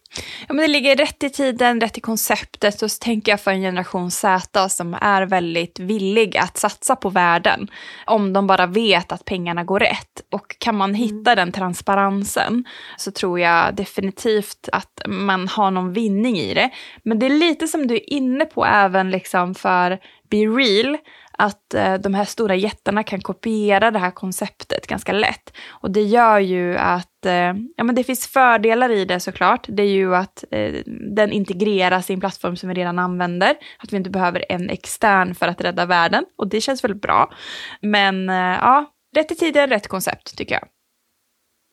Ja, 0.49 0.55
men 0.55 0.57
det 0.57 0.69
ligger 0.69 0.97
rätt 0.97 1.23
i 1.23 1.31
tiden, 1.31 1.81
rätt 1.81 1.99
i 1.99 2.01
konceptet 2.01 2.83
och 2.83 2.90
så 2.90 2.99
tänker 2.99 3.33
jag 3.33 3.40
för 3.40 3.51
en 3.51 3.61
generation 3.61 4.11
Z 4.11 4.69
som 4.69 4.95
är 5.01 5.23
väldigt 5.23 5.79
villig 5.79 6.37
att 6.37 6.57
satsa 6.57 6.97
på 6.97 7.09
världen. 7.09 7.71
Om 8.07 8.33
de 8.33 8.47
bara 8.47 8.66
vet 8.66 9.12
att 9.12 9.25
pengarna 9.25 9.64
går 9.64 9.81
rätt. 9.81 10.23
Och 10.31 10.57
kan 10.59 10.77
man 10.77 10.95
hitta 10.95 11.33
mm. 11.33 11.37
den 11.37 11.53
transparensen 11.53 12.64
så 12.97 13.11
tror 13.11 13.40
jag 13.40 13.75
definitivt 13.75 14.69
att 14.73 15.03
man 15.07 15.49
har 15.49 15.71
någon 15.71 15.92
vinning 15.92 16.38
i 16.38 16.55
det. 16.55 16.71
Men 17.03 17.19
det 17.19 17.27
är 17.27 17.31
lite 17.31 17.69
som 17.69 17.87
du 17.87 17.95
är 17.95 18.12
inne 18.12 18.45
på 18.45 18.66
även 18.66 19.11
liksom 19.11 19.55
för 19.55 19.99
Be 20.31 20.37
Real 20.37 20.99
att 21.38 21.75
eh, 21.75 21.94
de 21.94 22.14
här 22.14 22.25
stora 22.25 22.55
jättarna 22.55 23.03
kan 23.03 23.20
kopiera 23.20 23.90
det 23.90 23.99
här 23.99 24.11
konceptet 24.11 24.87
ganska 24.87 25.12
lätt. 25.12 25.57
Och 25.68 25.90
det 25.90 26.03
gör 26.03 26.38
ju 26.38 26.77
att, 26.77 27.27
eh, 27.27 27.55
ja 27.77 27.85
men 27.85 27.94
det 27.94 28.05
finns 28.05 28.27
fördelar 28.27 28.90
i 28.90 29.05
det 29.05 29.20
såklart. 29.20 29.66
Det 29.68 29.83
är 29.83 29.92
ju 29.92 30.14
att 30.14 30.44
eh, 30.51 30.75
den 31.14 31.33
integreras 31.33 32.11
i 32.11 32.12
en 32.12 32.20
plattform 32.20 32.57
som 32.57 32.68
vi 32.68 32.75
redan 32.75 32.99
använder. 32.99 33.55
Att 33.79 33.92
vi 33.92 33.96
inte 33.96 34.11
behöver 34.11 34.44
en 34.49 34.70
extern 34.70 35.35
för 35.35 35.49
att 35.49 35.61
rädda 35.61 35.87
världen. 35.87 36.25
Och 36.37 36.49
det 36.49 36.61
känns 36.61 36.85
väl 36.85 36.94
bra. 36.94 37.33
Men 37.81 38.29
eh, 38.29 38.37
ja, 38.37 38.92
rätt 39.16 39.33
i 39.33 39.35
tiden, 39.35 39.68
rätt 39.68 39.88
koncept 39.88 40.37
tycker 40.38 40.55
jag. 40.55 40.68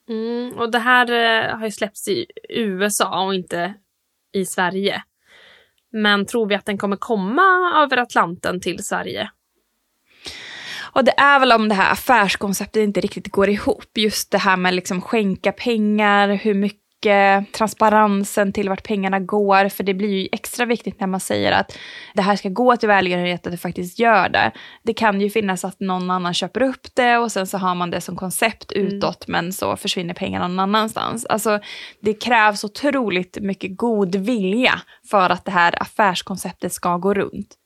Mm, 0.09 0.53
och 0.59 0.71
det 0.71 0.79
här 0.79 1.11
eh, 1.11 1.57
har 1.57 1.65
ju 1.65 1.71
släppts 1.71 2.07
i 2.07 2.25
USA 2.49 3.25
och 3.25 3.35
inte 3.35 3.73
i 4.33 4.45
Sverige. 4.45 5.03
Men 5.91 6.25
tror 6.25 6.47
vi 6.47 6.55
att 6.55 6.65
den 6.65 6.77
kommer 6.77 6.95
komma 6.95 7.43
över 7.83 7.97
Atlanten 7.97 8.61
till 8.61 8.83
Sverige? 8.83 9.29
Och 10.93 11.03
det 11.03 11.19
är 11.19 11.39
väl 11.39 11.51
om 11.51 11.69
det 11.69 11.75
här 11.75 11.91
affärskonceptet 11.91 12.83
inte 12.83 13.01
riktigt 13.01 13.31
går 13.31 13.49
ihop. 13.49 13.97
Just 13.97 14.31
det 14.31 14.37
här 14.37 14.57
med 14.57 14.73
liksom 14.73 15.01
skänka 15.01 15.51
pengar, 15.51 16.29
hur 16.29 16.53
mycket 16.53 16.83
transparensen 17.53 18.53
till 18.53 18.69
vart 18.69 18.83
pengarna 18.83 19.19
går. 19.19 19.69
För 19.69 19.83
det 19.83 19.93
blir 19.93 20.09
ju 20.09 20.29
extra 20.31 20.65
viktigt 20.65 20.99
när 20.99 21.07
man 21.07 21.19
säger 21.19 21.51
att 21.51 21.77
det 22.13 22.21
här 22.21 22.35
ska 22.35 22.49
gå 22.49 22.77
till 22.77 22.87
välgörenhet, 22.87 23.47
att 23.47 23.53
det 23.53 23.57
faktiskt 23.57 23.99
gör 23.99 24.29
det. 24.29 24.51
Det 24.83 24.93
kan 24.93 25.21
ju 25.21 25.29
finnas 25.29 25.65
att 25.65 25.79
någon 25.79 26.11
annan 26.11 26.33
köper 26.33 26.61
upp 26.61 26.87
det 26.93 27.17
och 27.17 27.31
sen 27.31 27.47
så 27.47 27.57
har 27.57 27.75
man 27.75 27.91
det 27.91 28.01
som 28.01 28.15
koncept 28.15 28.71
mm. 28.71 28.87
utåt 28.87 29.27
mm. 29.27 29.45
men 29.45 29.53
så 29.53 29.77
försvinner 29.77 30.13
pengarna 30.13 30.47
någon 30.47 30.59
annanstans. 30.59 31.25
Alltså 31.25 31.59
det 32.01 32.13
krävs 32.13 32.63
otroligt 32.63 33.37
mycket 33.41 33.77
god 33.77 34.15
vilja 34.15 34.81
för 35.09 35.29
att 35.29 35.45
det 35.45 35.51
här 35.51 35.81
affärskonceptet 35.81 36.73
ska 36.73 36.97
gå 36.97 37.13
runt. 37.13 37.57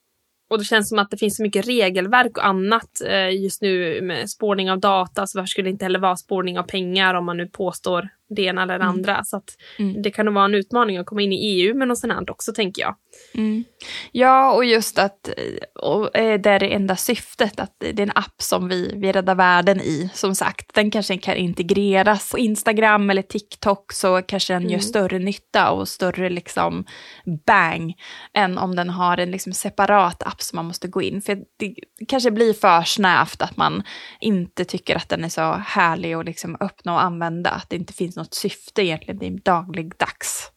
Och 0.49 0.57
det 0.57 0.63
känns 0.63 0.89
som 0.89 0.99
att 0.99 1.11
det 1.11 1.17
finns 1.17 1.37
så 1.37 1.43
mycket 1.43 1.67
regelverk 1.67 2.37
och 2.37 2.45
annat 2.45 3.01
eh, 3.05 3.29
just 3.43 3.61
nu 3.61 4.01
med 4.01 4.29
spårning 4.29 4.71
av 4.71 4.79
data. 4.79 5.27
Så 5.27 5.39
varför 5.39 5.47
skulle 5.47 5.67
det 5.67 5.71
inte 5.71 5.85
heller 5.85 5.99
vara 5.99 6.15
spårning 6.15 6.59
av 6.59 6.63
pengar 6.63 7.13
om 7.13 7.25
man 7.25 7.37
nu 7.37 7.47
påstår 7.47 8.09
det 8.29 8.41
ena 8.41 8.63
eller 8.63 8.79
det 8.79 8.85
Mm. 8.85 8.95
andra. 8.95 9.23
Så 9.23 9.41
Mm. 9.79 10.01
det 10.01 10.11
kan 10.11 10.25
nog 10.25 10.33
vara 10.35 10.45
en 10.45 10.55
utmaning 10.55 10.97
att 10.97 11.05
komma 11.05 11.21
in 11.21 11.33
i 11.33 11.35
EU 11.51 11.75
med 11.75 11.87
något 11.87 11.97
sånt 11.99 12.13
här 12.13 12.31
också 12.31 12.53
tänker 12.53 12.81
jag. 12.81 12.95
Mm. 13.33 13.63
Ja, 14.11 14.51
och 14.53 14.65
just 14.65 14.99
att 14.99 15.29
och 15.79 16.17
eh, 16.17 16.39
det 16.41 16.49
är 16.49 16.59
det 16.59 16.73
enda 16.73 16.95
syftet, 16.95 17.59
att 17.59 17.75
det 17.79 17.99
är 17.99 18.03
en 18.03 18.11
app 18.15 18.41
som 18.41 18.67
vi, 18.67 18.91
vi 18.95 19.11
räddar 19.11 19.35
världen 19.35 19.81
i. 19.81 20.09
Som 20.13 20.35
sagt, 20.35 20.73
den 20.73 20.91
kanske 20.91 21.17
kan 21.17 21.35
integreras 21.35 22.31
på 22.31 22.37
Instagram 22.39 23.09
eller 23.09 23.21
TikTok 23.21 23.91
så 23.93 24.21
kanske 24.21 24.53
den 24.53 24.63
gör 24.63 24.69
Mm. 24.69 24.81
större 24.81 25.19
nytta 25.19 25.71
och 25.71 25.87
större 25.87 26.29
liksom 26.29 26.85
bang 27.45 27.93
än 28.33 28.57
om 28.57 28.75
den 28.75 28.89
har 28.89 29.17
en 29.17 29.31
liksom 29.31 29.53
separat 29.53 30.23
app 30.23 30.41
som 30.41 30.55
man 30.55 30.65
måste 30.65 30.87
gå 30.87 31.01
in. 31.01 31.21
För 31.21 31.35
det 31.59 31.75
kanske 32.07 32.31
blir 32.31 32.53
för 32.53 32.81
snävt 32.81 33.41
att 33.41 33.57
man 33.57 33.83
inte 34.19 34.65
tycker 34.65 34.95
att 34.95 35.09
den 35.09 35.23
är 35.23 35.29
så 35.29 35.51
härlig 35.51 36.13
att 36.13 36.25
liksom 36.25 36.57
öppna 36.59 36.93
och 36.93 37.03
använda. 37.03 37.49
Att 37.49 37.69
det 37.69 37.75
inte 37.75 37.93
finns 37.93 38.16
något 38.17 38.33
syfte 38.33 38.81
egentligen, 38.83 39.23
är 39.23 39.39
dagligdags. 39.43 40.51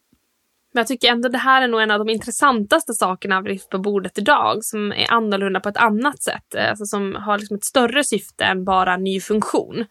Men 0.73 0.81
jag 0.81 0.87
tycker 0.87 1.09
ändå 1.09 1.29
det 1.29 1.39
här 1.39 1.63
är 1.63 1.69
nog 1.69 1.81
en 1.81 1.91
av 1.91 1.99
de 1.99 2.09
intressantaste 2.09 2.95
sakerna 2.95 3.41
vi 3.41 3.59
på 3.71 3.79
bordet 3.79 4.19
idag 4.19 4.65
som 4.65 4.93
är 4.93 5.13
annorlunda 5.13 5.61
på 5.61 5.69
ett 5.69 5.77
annat 5.77 6.23
sätt. 6.23 6.55
eh, 6.55 6.69
Alltså 6.71 6.85
som 6.85 7.15
har 7.15 7.39
liksom 7.39 7.57
ett 7.57 7.65
större 7.65 8.05
syfte 8.05 8.45
än 8.45 8.65
bara 8.65 8.97
ny 8.97 9.21
funktion. 9.21 9.85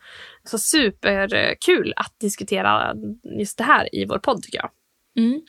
Så 0.43 0.57
superkul 0.57 1.93
att 1.95 2.19
diskutera 2.19 2.93
just 3.39 3.57
det 3.57 3.63
här 3.63 3.95
i 3.95 4.05
vår 4.05 4.19
podd 4.19 4.43
tycker 4.43 4.57
jag. 4.57 4.69
Mm. 5.17 5.41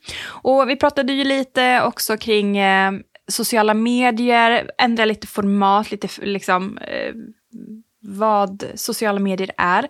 Och 0.42 0.68
vi 0.68 0.76
pratade 0.76 1.12
ju 1.12 1.24
lite 1.24 1.82
också 1.82 2.16
kring 2.16 2.58
eh, 2.58 2.92
sociala 3.28 3.74
medier, 3.74 4.70
ändra 4.78 5.04
lite 5.04 5.26
format, 5.26 5.90
lite 5.90 6.08
liksom 6.22 6.78
eh, 6.78 7.14
vad 8.00 8.64
sociala 8.74 9.20
medier 9.20 9.50
är. 9.56 9.88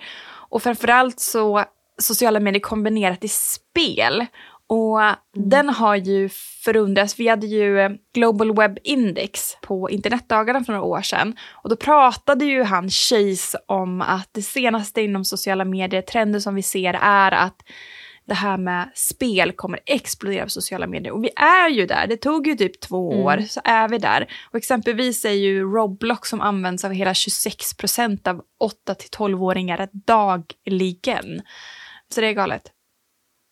Och 0.50 0.62
framförallt 0.62 1.20
så 1.20 1.64
sociala 2.00 2.40
medier 2.40 2.60
kombinerat 2.60 3.24
i 3.24 3.28
spel. 3.28 4.26
Och 4.66 5.00
den 5.34 5.68
har 5.68 5.96
ju 5.96 6.28
förundrats. 6.64 7.18
Vi 7.18 7.28
hade 7.28 7.46
ju 7.46 7.80
eh, 7.80 7.90
Global 8.14 8.56
Web 8.56 8.78
Index 8.84 9.56
på 9.62 9.90
internetdagarna 9.90 10.64
för 10.64 10.72
några 10.72 10.84
år 10.86 11.02
sedan. 11.02 11.36
Och 11.62 11.70
då 11.70 11.76
pratade 11.76 12.44
ju 12.44 12.62
han 12.62 12.90
Chase 12.90 13.58
om 13.66 14.00
att 14.00 14.28
det 14.32 14.42
senaste 14.42 15.02
inom 15.02 15.24
sociala 15.24 15.64
medier, 15.64 16.02
trender 16.02 16.40
som 16.40 16.54
vi 16.54 16.62
ser 16.62 16.94
är 17.02 17.32
att 17.32 17.62
det 18.26 18.34
här 18.34 18.56
med 18.56 18.90
spel 18.94 19.52
kommer 19.52 19.80
explodera 19.86 20.44
på 20.44 20.50
sociala 20.50 20.86
medier. 20.86 21.12
Och 21.12 21.24
vi 21.24 21.30
är 21.36 21.68
ju 21.70 21.86
där, 21.86 22.06
det 22.06 22.16
tog 22.16 22.46
ju 22.46 22.54
typ 22.54 22.80
två 22.80 23.12
Mm. 23.12 23.24
år, 23.24 23.44
så 23.48 23.60
är 23.64 23.88
vi 23.88 23.98
där. 23.98 24.26
Och 24.50 24.56
exempelvis 24.58 25.24
är 25.24 25.30
ju 25.30 25.62
Roblox 25.62 26.28
som 26.28 26.40
används 26.40 26.84
av 26.84 26.92
hela 26.92 27.14
26 27.14 27.74
procent 27.76 28.26
av 28.26 28.42
8-12-åringar 28.88 29.88
dagligen. 29.92 31.42
Så 32.14 32.20
det 32.20 32.26
är 32.26 32.32
galet. 32.32 32.62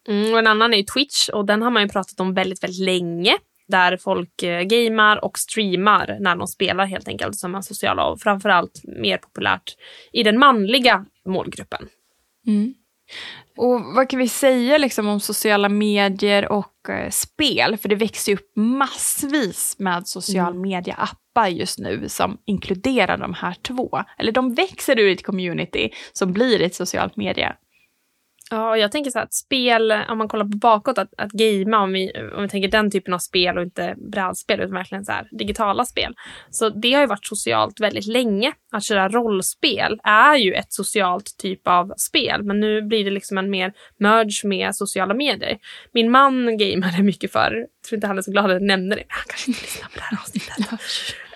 Mm, 0.09 0.33
och 0.33 0.39
en 0.39 0.47
annan 0.47 0.75
är 0.75 0.83
Twitch 0.83 1.29
och 1.29 1.45
den 1.47 1.63
har 1.63 1.71
man 1.71 1.83
ju 1.83 1.89
pratat 1.89 2.21
om 2.21 2.35
väldigt, 2.35 2.63
väldigt 2.63 2.85
länge. 2.85 3.37
Där 3.69 3.97
folk 3.97 4.43
eh, 4.43 4.63
gamar 4.63 5.25
och 5.25 5.39
streamar 5.39 6.17
när 6.21 6.37
de 6.37 6.47
spelar 6.47 6.87
helt 6.87 7.09
enkelt 7.09 7.37
som 7.37 7.55
är 7.55 7.61
sociala 7.61 8.05
och 8.05 8.21
framförallt 8.21 8.81
mer 8.85 9.19
populärt 9.19 9.77
i 10.13 10.23
den 10.23 10.39
manliga 10.39 11.07
målgruppen. 11.27 11.89
Mm. 12.47 12.75
Och 13.57 13.81
vad 13.95 14.09
kan 14.09 14.19
vi 14.19 14.29
säga 14.29 14.79
liksom 14.79 15.09
om 15.09 15.21
sociala 15.21 15.69
medier 15.69 16.53
och 16.53 16.89
eh, 16.89 17.11
spel? 17.11 17.77
För 17.77 17.89
det 17.89 17.95
växer 17.95 18.33
ju 18.33 18.39
upp 18.39 18.53
massvis 18.57 19.77
med 19.79 20.09
social 20.09 20.53
Mm. 20.53 20.63
media-appar 20.63 21.49
just 21.49 21.79
nu 21.79 22.09
som 22.09 22.39
inkluderar 22.45 23.17
de 23.17 23.35
här 23.35 23.55
två. 23.63 24.03
Eller 24.19 24.33
de 24.33 24.55
växer 24.55 24.99
ur 24.99 25.13
ett 25.13 25.27
community 25.27 25.91
som 26.13 26.33
blir 26.33 26.63
ett 26.63 26.75
socialt 26.75 27.17
media. 27.17 27.57
Ja, 28.51 28.71
och 28.71 28.79
jag 28.79 28.93
tänker 28.93 29.11
så 29.11 29.19
här 29.19 29.25
att 29.25 29.35
spel, 29.35 29.93
om 30.09 30.19
man 30.19 30.29
kollar 30.29 30.45
på 30.45 30.57
bakåt, 30.57 30.99
att, 30.99 31.15
att 31.17 31.33
gamea, 31.33 31.81
om 31.81 31.93
vi, 31.93 32.13
om 32.37 32.43
vi 32.43 32.49
tänker 32.49 32.69
den 32.69 32.91
typen 32.91 33.15
av 33.15 33.19
spel 33.19 33.59
och 33.59 33.63
inte 33.63 33.95
brädspel 34.13 34.61
utan 34.61 34.75
verkligen 34.75 35.05
så 35.05 35.13
här 35.13 35.29
digitala 35.31 35.85
spel. 35.85 36.15
Så 36.51 36.69
det 36.69 36.95
har 36.95 37.01
ju 37.01 37.07
varit 37.07 37.27
socialt 37.27 37.81
väldigt 37.81 38.07
länge. 38.07 38.53
Att 38.73 38.85
köra 38.85 39.09
rollspel 39.09 40.01
är 40.05 40.37
ju 40.37 40.55
ett 40.55 40.73
socialt 40.73 41.37
typ 41.39 41.69
av 41.69 41.93
spel, 41.97 42.43
men 42.43 42.61
nu 42.61 42.83
blir 42.83 43.05
det 43.05 43.11
liksom 43.11 43.39
en 43.39 43.51
mer 43.51 43.73
merge 43.99 44.49
med 44.49 44.77
sociala 44.77 45.15
medier. 45.15 45.59
Min 45.93 46.11
man 46.11 46.59
gameade 46.59 47.03
mycket 47.03 47.33
förr. 47.33 47.53
Jag 47.53 47.89
tror 47.89 47.97
inte 47.97 48.07
han 48.07 48.19
är 48.19 48.23
så 48.23 48.31
glad 48.31 48.45
att 48.45 48.51
jag 48.51 48.63
nämnde 48.63 48.97
det, 48.97 49.05
men 49.09 49.17
han 49.17 49.25
kanske 49.29 49.51
inte 49.51 49.63
lyssnar 49.63 49.89
på 49.89 49.95
det 49.95 50.05
här 50.05 50.19
avsnittet. 50.23 50.81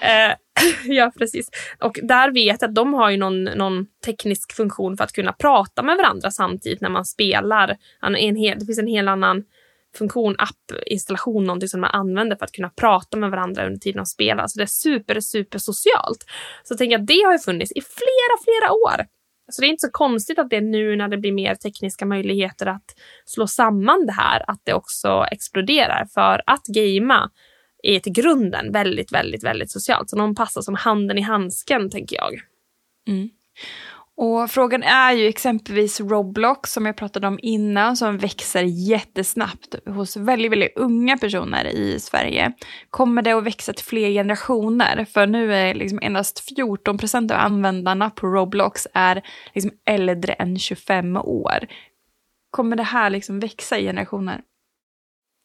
Eh, 0.01 0.37
ja, 0.85 1.13
precis. 1.19 1.51
Och 1.79 1.99
där 2.03 2.31
vet 2.31 2.63
jag 2.63 2.69
att 2.69 2.75
de 2.75 2.95
har 2.95 3.11
ju 3.11 3.17
någon, 3.17 3.45
någon 3.45 3.87
teknisk 4.05 4.53
funktion 4.53 4.97
för 4.97 5.05
att 5.05 5.13
kunna 5.13 5.33
prata 5.33 5.83
med 5.83 5.97
varandra 5.97 6.31
samtidigt 6.31 6.81
när 6.81 6.91
man 6.91 7.05
spelar. 7.05 7.77
En, 8.03 8.37
hel, 8.37 8.59
det 8.59 8.67
finns 8.67 8.79
en 8.79 8.87
hel 8.87 9.09
annan 9.09 9.45
funktion, 9.99 10.35
app, 10.39 10.81
installation, 10.87 11.45
någonting 11.45 11.69
som 11.69 11.81
man 11.81 11.91
använder 11.91 12.37
för 12.37 12.45
att 12.45 12.53
kunna 12.53 12.71
prata 12.71 13.17
med 13.17 13.31
varandra 13.31 13.67
under 13.67 13.79
tiden 13.79 13.97
de 13.97 14.07
spelar. 14.07 14.47
Så 14.47 14.59
det 14.59 14.65
är 14.65 14.67
super, 14.67 15.21
super 15.21 15.59
socialt. 15.59 16.25
Så 16.63 16.73
jag 16.73 16.79
tänker 16.79 16.99
att 16.99 17.07
det 17.07 17.23
har 17.25 17.33
ju 17.33 17.39
funnits 17.39 17.73
i 17.73 17.81
flera, 17.81 18.43
flera 18.45 18.73
år. 18.73 19.07
Så 19.53 19.61
det 19.61 19.67
är 19.67 19.69
inte 19.69 19.87
så 19.87 19.93
konstigt 19.93 20.39
att 20.39 20.51
det 20.51 20.57
är 20.57 20.61
nu 20.61 20.97
när 20.97 21.09
det 21.09 21.19
blir 21.19 21.33
mer 21.33 21.55
tekniska 21.55 22.07
möjligheter 22.07 22.67
att 22.67 22.85
slå 23.25 23.47
samman 23.47 24.07
det 24.07 24.13
här, 24.13 24.51
att 24.51 24.61
det 24.65 24.75
också 24.75 25.27
exploderar. 25.31 26.07
För 26.15 26.43
att 26.47 26.67
gamea 26.67 27.31
är 27.83 28.01
till 28.01 28.13
grunden 28.13 28.73
väldigt, 28.73 29.13
väldigt, 29.13 29.45
väldigt 29.45 29.71
socialt. 29.71 30.11
Så 30.11 30.17
de 30.17 30.35
passar 30.35 30.61
som 30.61 30.75
handen 30.75 31.19
i 31.19 31.21
handsken, 31.21 31.91
tänker 31.91 32.17
jag. 32.17 32.33
Mm. 33.09 33.31
Och 34.17 34.51
frågan 34.51 34.83
är 34.83 35.13
ju 35.13 35.27
exempelvis 35.27 36.01
Roblox 36.01 36.73
som 36.73 36.87
jag 36.87 36.97
pratade 36.97 37.27
om 37.27 37.39
innan 37.43 37.97
som 37.97 38.19
växer 38.19 38.63
jättesnabbt 38.63 39.75
hos 39.87 40.17
väldigt, 40.17 40.53
väldigt 40.53 40.77
unga 40.77 41.19
personer 41.19 41.65
i 41.65 42.01
Sverige. 42.01 42.53
Kommer 42.91 43.23
det 43.23 43.33
att 43.33 43.45
växa 43.45 43.73
till 43.73 43.85
fler 43.85 44.11
generationer? 44.11 45.05
För 45.05 45.27
nu 45.27 45.55
är 45.55 45.75
liksom 45.75 45.99
endast 46.03 46.55
14 46.57 46.99
procent 46.99 47.31
av 47.31 47.39
användarna 47.39 48.11
på 48.11 48.27
Roblox 48.27 48.87
är 48.95 49.23
liksom 49.55 49.71
äldre 49.87 50.33
än 50.33 50.59
25 50.59 51.17
år. 51.17 51.59
Kommer 52.51 52.77
det 52.77 52.83
här 52.83 53.11
liksom 53.11 53.41
växa 53.41 53.79
i 53.79 53.85
generationer? 53.85 54.41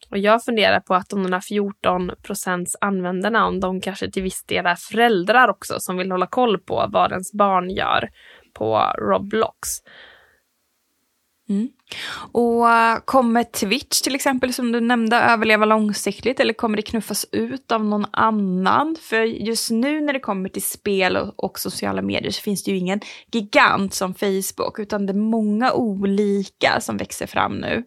Och 0.10 0.18
jag 0.18 0.44
funderar 0.44 0.80
på 0.80 0.96
att 0.96 1.14
om 1.14 1.24
de 1.24 1.32
där 1.32 1.40
14 1.40 2.12
procents 2.24 2.76
användarna, 2.82 3.48
om 3.48 3.60
de 3.60 3.82
kanske 3.82 4.12
till 4.12 4.24
viss 4.24 4.44
del 4.44 4.66
är 4.66 4.76
föräldrar 4.76 5.48
också 5.48 5.80
som 5.80 5.98
vill 5.98 6.12
hålla 6.12 6.28
koll 6.28 6.60
på 6.60 6.86
vad 6.90 7.12
ens 7.12 7.34
barn 7.34 7.70
gör 7.70 8.10
på 8.54 8.94
Roblox. 8.98 9.70
Mm. 11.50 11.70
Och 12.32 12.70
eh, 12.70 12.98
kommer 13.06 13.44
Twitch 13.44 14.02
till 14.02 14.16
exempel 14.16 14.54
som 14.54 14.72
du 14.72 14.80
nämnde 14.82 15.18
överleva 15.18 15.66
långsiktigt 15.66 16.40
eller 16.40 16.54
kommer 16.54 16.76
det 16.76 16.82
knuffas 16.82 17.26
ut 17.32 17.72
av 17.72 17.86
någon 17.86 18.06
annan? 18.12 18.96
För 19.02 19.22
just 19.24 19.72
nu 19.72 20.02
när 20.02 20.14
det 20.14 20.20
kommer 20.20 20.50
till 20.50 20.64
spel 20.64 21.18
och, 21.18 21.44
och 21.44 21.60
sociala 21.60 22.02
medier 22.02 22.32
så 22.32 22.42
finns 22.42 22.64
det 22.64 22.72
ju 22.72 22.78
ingen 22.78 23.02
gigant 23.32 23.94
som 23.94 24.14
Facebook 24.14 24.80
utan 24.80 25.06
det 25.06 25.12
är 25.12 25.18
många 25.18 25.74
olika 25.74 26.80
som 26.82 26.98
växer 26.98 27.28
fram 27.28 27.58
nu. 27.58 27.84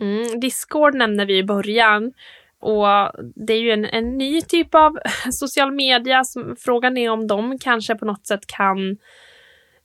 Mm, 0.00 0.40
Discord 0.40 0.94
nämnde 0.94 1.24
vi 1.24 1.38
i 1.38 1.44
början. 1.44 2.12
Och 2.60 2.86
det 3.36 3.52
är 3.52 3.60
ju 3.60 3.70
en, 3.70 3.84
en 3.84 4.18
ny 4.18 4.42
typ 4.42 4.74
av 4.74 4.98
social 5.30 5.72
media. 5.72 6.24
Som, 6.24 6.56
frågan 6.58 6.96
är 6.96 7.10
om 7.10 7.26
de 7.26 7.58
kanske 7.58 7.94
på 7.94 8.04
något 8.04 8.26
sätt 8.26 8.46
kan 8.46 8.96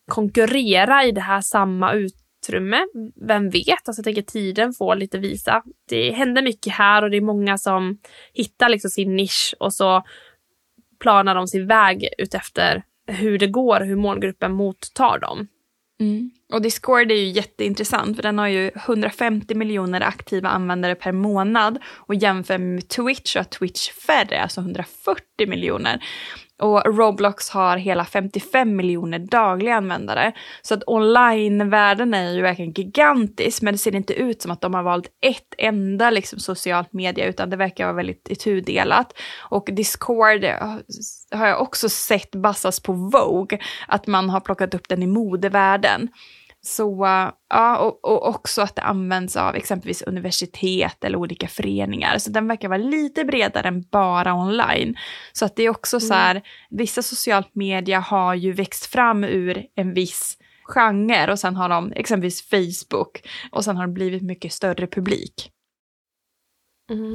konkurrera 0.08 1.04
i 1.04 1.12
det 1.12 1.22
här 1.22 1.42
samma 1.42 1.94
utrymme. 1.94 2.80
Vem 3.28 3.50
vet? 3.50 3.88
Alltså 3.88 4.00
jag 4.00 4.04
tänker 4.04 4.22
tiden 4.22 4.74
får 4.74 4.96
lite 4.96 5.18
visa. 5.18 5.64
Det 5.90 6.12
händer 6.12 6.42
mycket 6.42 6.74
här 6.74 7.04
och 7.04 7.10
det 7.10 7.18
är 7.18 7.22
många 7.22 7.58
som 7.58 7.98
hittar 8.34 8.70
liksom 8.70 8.92
sin 8.92 9.16
nisch 9.16 9.56
och 9.60 9.74
så 9.74 10.04
planar 11.00 11.36
de 11.36 11.48
sin 11.48 11.68
väg 11.68 12.10
utefter 12.18 12.84
hur 13.08 13.38
det 13.38 13.48
går, 13.48 13.82
hur 13.82 13.96
målgruppen 13.96 14.54
mottar 14.54 15.20
dem. 15.20 15.48
Mm. 16.00 16.32
Och 16.54 16.62
Discord 16.62 17.12
är 17.12 17.16
ju 17.16 17.30
jätteintressant 17.30 18.16
för 18.16 18.24
den 18.24 18.40
har 18.40 18.48
ju 18.48 18.72
150 18.76 19.56
miljoner 19.56 20.02
aktiva 20.02 20.50
användare 20.50 20.96
per 20.96 21.12
månad 21.12 21.80
och 21.96 22.16
jämför 22.16 22.58
med 22.58 22.90
Twitch 22.90 23.36
och 23.36 23.50
Twitch 23.50 23.90
färre, 23.90 24.42
alltså 24.42 24.62
140 24.62 25.24
miljoner. 25.48 26.04
Och 26.60 26.86
Roblox 26.86 27.50
har 27.50 27.78
hela 27.78 28.06
55 28.06 28.76
miljoner 28.76 29.20
dagliga 29.20 29.76
användare. 29.76 30.34
Så 30.62 30.74
att 30.74 30.84
online-världen 30.88 32.14
är 32.14 32.32
ju 32.32 32.42
verkligen 32.42 32.72
gigantisk, 32.72 33.62
men 33.62 33.74
det 33.74 33.78
ser 33.78 33.96
inte 33.96 34.14
ut 34.14 34.42
som 34.42 34.52
att 34.52 34.62
de 34.62 34.74
har 34.74 34.84
valt 34.84 35.08
ett 35.22 35.54
enda 35.58 36.10
liksom, 36.10 36.40
socialt 36.40 36.94
media, 36.94 37.26
utan 37.26 37.50
det 37.50 37.58
verkar 37.58 37.86
vara 37.86 37.96
väldigt 37.96 38.30
itudelat. 38.30 39.14
Och 39.50 39.70
Discord 39.72 40.44
eh, 40.44 40.76
har 41.32 41.48
jag 41.48 41.62
också 41.62 41.90
sett 41.90 42.36
bassas 42.36 42.80
på 42.80 42.94
Vogue, 42.94 43.60
att 43.88 44.08
man 44.08 44.30
har 44.30 44.40
plockat 44.40 44.74
upp 44.74 44.90
den 44.90 45.04
i 45.04 45.08
modevärlden. 45.08 46.10
Så 46.62 47.08
ja, 47.50 47.78
och, 47.78 48.06
och 48.06 48.28
också 48.28 48.62
att 48.62 48.76
det 48.76 48.82
används 48.82 49.38
av 49.38 49.56
exempelvis 49.56 50.02
universitet 50.02 51.04
eller 51.04 51.18
olika 51.18 51.48
föreningar. 51.48 52.18
Så 52.18 52.30
den 52.30 52.48
verkar 52.48 52.70
vara 52.70 52.78
lite 52.78 53.26
bredare 53.26 53.68
än 53.68 53.82
bara 53.92 54.34
online. 54.34 54.96
Så 55.34 55.46
att 55.46 55.56
det 55.56 55.64
är 55.64 55.70
också 55.70 56.00
så 56.00 56.14
här, 56.14 56.42
vissa 56.70 57.02
socialt 57.02 57.56
media 57.56 58.00
har 58.00 58.34
ju 58.34 58.52
växt 58.52 58.86
fram 58.86 59.24
ur 59.24 59.66
en 59.76 59.94
viss 59.94 60.38
genre 60.64 61.32
och 61.32 61.40
sen 61.40 61.56
har 61.56 61.70
de 61.70 61.92
exempelvis 61.96 62.50
Facebook 62.50 63.28
och 63.52 63.64
sen 63.64 63.78
har 63.78 63.88
det 63.88 63.94
blivit 63.94 64.24
mycket 64.24 64.54
större 64.54 64.88
publik. 64.88 65.52
Mm. 66.92 67.14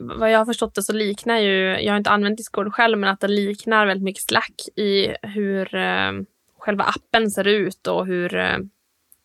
Vad 0.00 0.30
jag 0.30 0.38
har 0.38 0.46
förstått 0.46 0.74
det 0.74 0.82
så 0.82 0.92
liknar 0.92 1.38
ju, 1.38 1.80
jag 1.80 1.92
har 1.92 1.98
inte 1.98 2.10
använt 2.10 2.36
Discord 2.36 2.72
själv, 2.72 2.98
men 2.98 3.10
att 3.10 3.20
det 3.20 3.28
liknar 3.28 3.86
väldigt 3.86 4.04
mycket 4.04 4.22
Slack 4.22 4.54
i 4.76 5.14
hur 5.22 5.74
eh, 5.74 6.12
själva 6.58 6.84
appen 6.84 7.30
ser 7.30 7.46
ut 7.46 7.86
och 7.86 8.06
hur, 8.06 8.34
eh, 8.34 8.58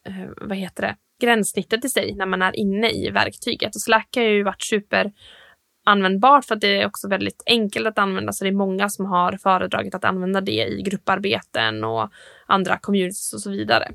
eh 0.09 0.29
vad 0.41 0.57
heter 0.57 0.81
det, 0.83 0.95
gränssnittet 1.21 1.85
i 1.85 1.89
sig 1.89 2.15
när 2.15 2.25
man 2.25 2.41
är 2.41 2.55
inne 2.55 2.89
i 2.89 3.09
verktyget. 3.09 3.75
Och 3.75 3.81
Slack 3.81 4.07
har 4.15 4.23
ju 4.23 4.43
varit 4.43 4.61
super 4.61 5.11
användbart 5.85 6.45
för 6.45 6.55
att 6.55 6.61
det 6.61 6.81
är 6.81 6.85
också 6.85 7.07
väldigt 7.07 7.43
enkelt 7.45 7.87
att 7.87 7.97
använda. 7.97 8.33
Så 8.33 8.43
det 8.43 8.49
är 8.49 8.53
många 8.53 8.89
som 8.89 9.05
har 9.05 9.37
föredragit 9.37 9.95
att 9.95 10.05
använda 10.05 10.41
det 10.41 10.65
i 10.65 10.81
grupparbeten 10.81 11.83
och 11.83 12.09
andra 12.45 12.77
communities 12.77 13.33
och 13.33 13.41
så 13.41 13.51
vidare. 13.51 13.91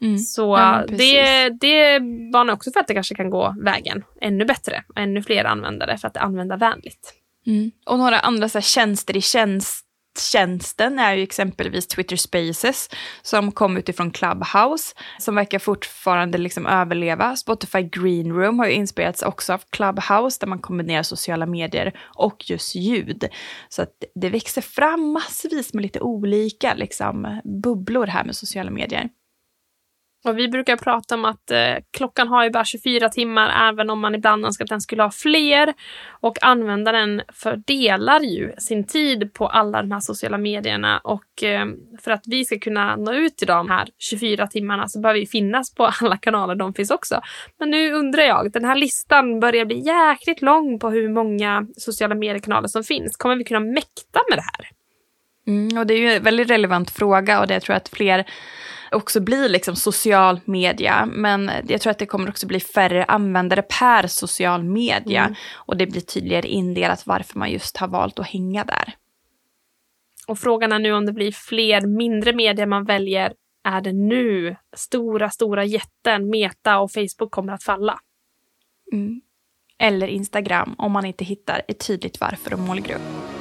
Mm. 0.00 0.18
Så 0.18 0.56
ja, 0.56 0.84
det, 0.88 1.48
det 1.48 1.98
varnar 2.32 2.52
också 2.52 2.70
för 2.72 2.80
att 2.80 2.86
det 2.86 2.94
kanske 2.94 3.14
kan 3.14 3.30
gå 3.30 3.54
vägen 3.62 4.04
ännu 4.20 4.44
bättre. 4.44 4.84
Ännu 4.96 5.22
fler 5.22 5.44
användare 5.44 5.98
för 5.98 6.08
att 6.08 6.14
det 6.14 6.20
är 6.20 6.24
användarvänligt. 6.24 7.14
Mm. 7.46 7.70
Och 7.86 7.98
några 7.98 8.18
andra 8.18 8.48
så 8.48 8.58
här, 8.58 8.62
tjänster 8.62 9.16
i 9.16 9.20
tjänst 9.20 9.86
tjänsten 10.18 10.98
är 10.98 11.14
ju 11.14 11.22
exempelvis 11.22 11.86
Twitter 11.86 12.16
Spaces 12.16 12.88
som 13.22 13.52
kom 13.52 13.76
utifrån 13.76 14.10
Clubhouse 14.10 14.94
som 15.18 15.34
verkar 15.34 15.58
fortfarande 15.58 16.38
liksom 16.38 16.66
överleva. 16.66 17.36
Spotify 17.36 17.82
Green 17.82 18.32
Room 18.32 18.58
har 18.58 18.66
ju 18.66 18.72
inspirerats 18.72 19.22
också 19.22 19.52
av 19.52 19.62
Clubhouse 19.70 20.38
där 20.40 20.46
man 20.46 20.58
kombinerar 20.58 21.02
sociala 21.02 21.46
medier 21.46 22.00
och 22.16 22.50
just 22.50 22.74
ljud. 22.74 23.24
Så 23.68 23.82
att 23.82 23.94
det 24.14 24.28
växer 24.28 24.62
fram 24.62 25.12
massvis 25.12 25.74
med 25.74 25.82
lite 25.82 26.00
olika 26.00 26.74
liksom, 26.74 27.40
bubblor 27.62 28.06
här 28.06 28.24
med 28.24 28.36
sociala 28.36 28.70
medier. 28.70 29.08
Och 30.24 30.38
vi 30.38 30.48
brukar 30.48 30.76
prata 30.76 31.14
om 31.14 31.24
att 31.24 31.50
eh, 31.50 31.74
klockan 31.90 32.28
har 32.28 32.44
ju 32.44 32.50
bara 32.50 32.64
24 32.64 33.08
timmar 33.08 33.68
även 33.68 33.90
om 33.90 34.00
man 34.00 34.14
ibland 34.14 34.44
önskar 34.44 34.64
att 34.64 34.68
den 34.68 34.80
skulle 34.80 35.02
ha 35.02 35.10
fler. 35.10 35.74
Och 36.10 36.42
användaren 36.42 37.22
fördelar 37.32 38.20
ju 38.20 38.52
sin 38.58 38.86
tid 38.86 39.34
på 39.34 39.46
alla 39.46 39.82
de 39.82 39.92
här 39.92 40.00
sociala 40.00 40.38
medierna 40.38 40.98
och 40.98 41.42
eh, 41.42 41.66
för 42.02 42.10
att 42.10 42.22
vi 42.26 42.44
ska 42.44 42.58
kunna 42.58 42.96
nå 42.96 43.12
ut 43.12 43.36
till 43.36 43.46
de 43.46 43.70
här 43.70 43.88
24 43.98 44.46
timmarna 44.46 44.88
så 44.88 45.00
behöver 45.00 45.20
vi 45.20 45.26
finnas 45.26 45.74
på 45.74 45.90
alla 46.00 46.16
kanaler 46.16 46.54
de 46.54 46.74
finns 46.74 46.90
också. 46.90 47.20
Men 47.58 47.70
nu 47.70 47.92
undrar 47.92 48.22
jag, 48.22 48.52
den 48.52 48.64
här 48.64 48.76
listan 48.76 49.40
börjar 49.40 49.64
bli 49.64 49.78
jäkligt 49.78 50.42
lång 50.42 50.78
på 50.78 50.90
hur 50.90 51.08
många 51.08 51.66
sociala 51.76 52.14
mediekanaler 52.14 52.68
som 52.68 52.84
finns. 52.84 53.16
Kommer 53.16 53.36
vi 53.36 53.44
kunna 53.44 53.60
mäkta 53.60 54.20
med 54.30 54.38
det 54.38 54.44
här? 54.58 54.79
Mm, 55.46 55.78
och 55.78 55.86
det 55.86 55.94
är 55.94 55.98
ju 55.98 56.12
en 56.12 56.22
väldigt 56.22 56.50
relevant 56.50 56.90
fråga 56.90 57.40
och 57.40 57.46
det 57.46 57.60
tror 57.60 57.74
jag 57.74 57.80
att 57.80 57.88
fler 57.88 58.26
också 58.90 59.20
bli 59.20 59.48
liksom 59.48 59.76
social 59.76 60.40
media. 60.44 61.08
Men 61.12 61.50
jag 61.68 61.80
tror 61.80 61.90
att 61.90 61.98
det 61.98 62.06
kommer 62.06 62.28
också 62.28 62.46
bli 62.46 62.60
färre 62.60 63.04
användare 63.04 63.62
per 63.62 64.06
social 64.06 64.62
media. 64.64 65.22
Mm. 65.22 65.34
Och 65.54 65.76
det 65.76 65.86
blir 65.86 66.00
tydligare 66.00 66.48
indelat 66.48 67.06
varför 67.06 67.38
man 67.38 67.50
just 67.50 67.76
har 67.76 67.88
valt 67.88 68.18
att 68.18 68.26
hänga 68.26 68.64
där. 68.64 68.94
Och 70.26 70.38
frågan 70.38 70.72
är 70.72 70.78
nu 70.78 70.92
om 70.92 71.06
det 71.06 71.12
blir 71.12 71.32
fler 71.32 71.80
mindre 71.80 72.32
medier 72.32 72.66
man 72.66 72.84
väljer. 72.84 73.32
Är 73.64 73.80
det 73.80 73.92
nu 73.92 74.56
stora, 74.76 75.30
stora 75.30 75.64
jätten 75.64 76.30
Meta 76.30 76.78
och 76.78 76.92
Facebook 76.92 77.30
kommer 77.30 77.52
att 77.52 77.62
falla? 77.62 77.98
Mm. 78.92 79.20
Eller 79.78 80.06
Instagram 80.06 80.74
om 80.78 80.92
man 80.92 81.04
inte 81.04 81.24
hittar 81.24 81.62
ett 81.68 81.86
tydligt 81.86 82.20
varför 82.20 82.52
och 82.52 82.58
målgrupp. 82.58 83.39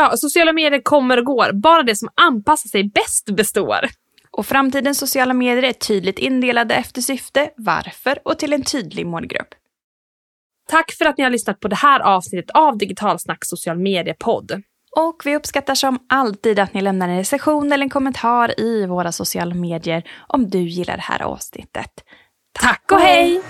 Ja, 0.00 0.16
sociala 0.16 0.52
medier 0.52 0.80
kommer 0.82 1.18
och 1.18 1.24
går. 1.24 1.52
Bara 1.52 1.82
det 1.82 1.96
som 1.96 2.08
anpassar 2.14 2.68
sig 2.68 2.84
bäst 2.84 3.30
består. 3.36 3.88
Och 4.30 4.46
framtidens 4.46 4.98
sociala 4.98 5.34
medier 5.34 5.62
är 5.62 5.72
tydligt 5.72 6.18
indelade 6.18 6.74
efter 6.74 7.00
syfte, 7.00 7.50
varför 7.56 8.18
och 8.24 8.38
till 8.38 8.52
en 8.52 8.64
tydlig 8.64 9.06
målgrupp. 9.06 9.48
Tack 10.68 10.92
för 10.92 11.04
att 11.04 11.18
ni 11.18 11.24
har 11.24 11.30
lyssnat 11.30 11.60
på 11.60 11.68
det 11.68 11.76
här 11.76 12.00
avsnittet 12.00 12.50
av 12.50 12.78
Digitalsnack 12.78 13.44
social 13.44 13.78
media-podd. 13.78 14.62
Och 14.96 15.22
vi 15.24 15.36
uppskattar 15.36 15.74
som 15.74 15.98
alltid 16.08 16.58
att 16.58 16.74
ni 16.74 16.80
lämnar 16.80 17.08
en 17.08 17.16
recension 17.16 17.72
eller 17.72 17.84
en 17.84 17.90
kommentar 17.90 18.60
i 18.60 18.86
våra 18.86 19.12
sociala 19.12 19.54
medier 19.54 20.02
om 20.28 20.50
du 20.50 20.58
gillar 20.58 20.96
det 20.96 21.02
här 21.02 21.22
avsnittet. 21.22 21.90
Tack 22.60 22.92
och 22.92 23.00
hej! 23.00 23.42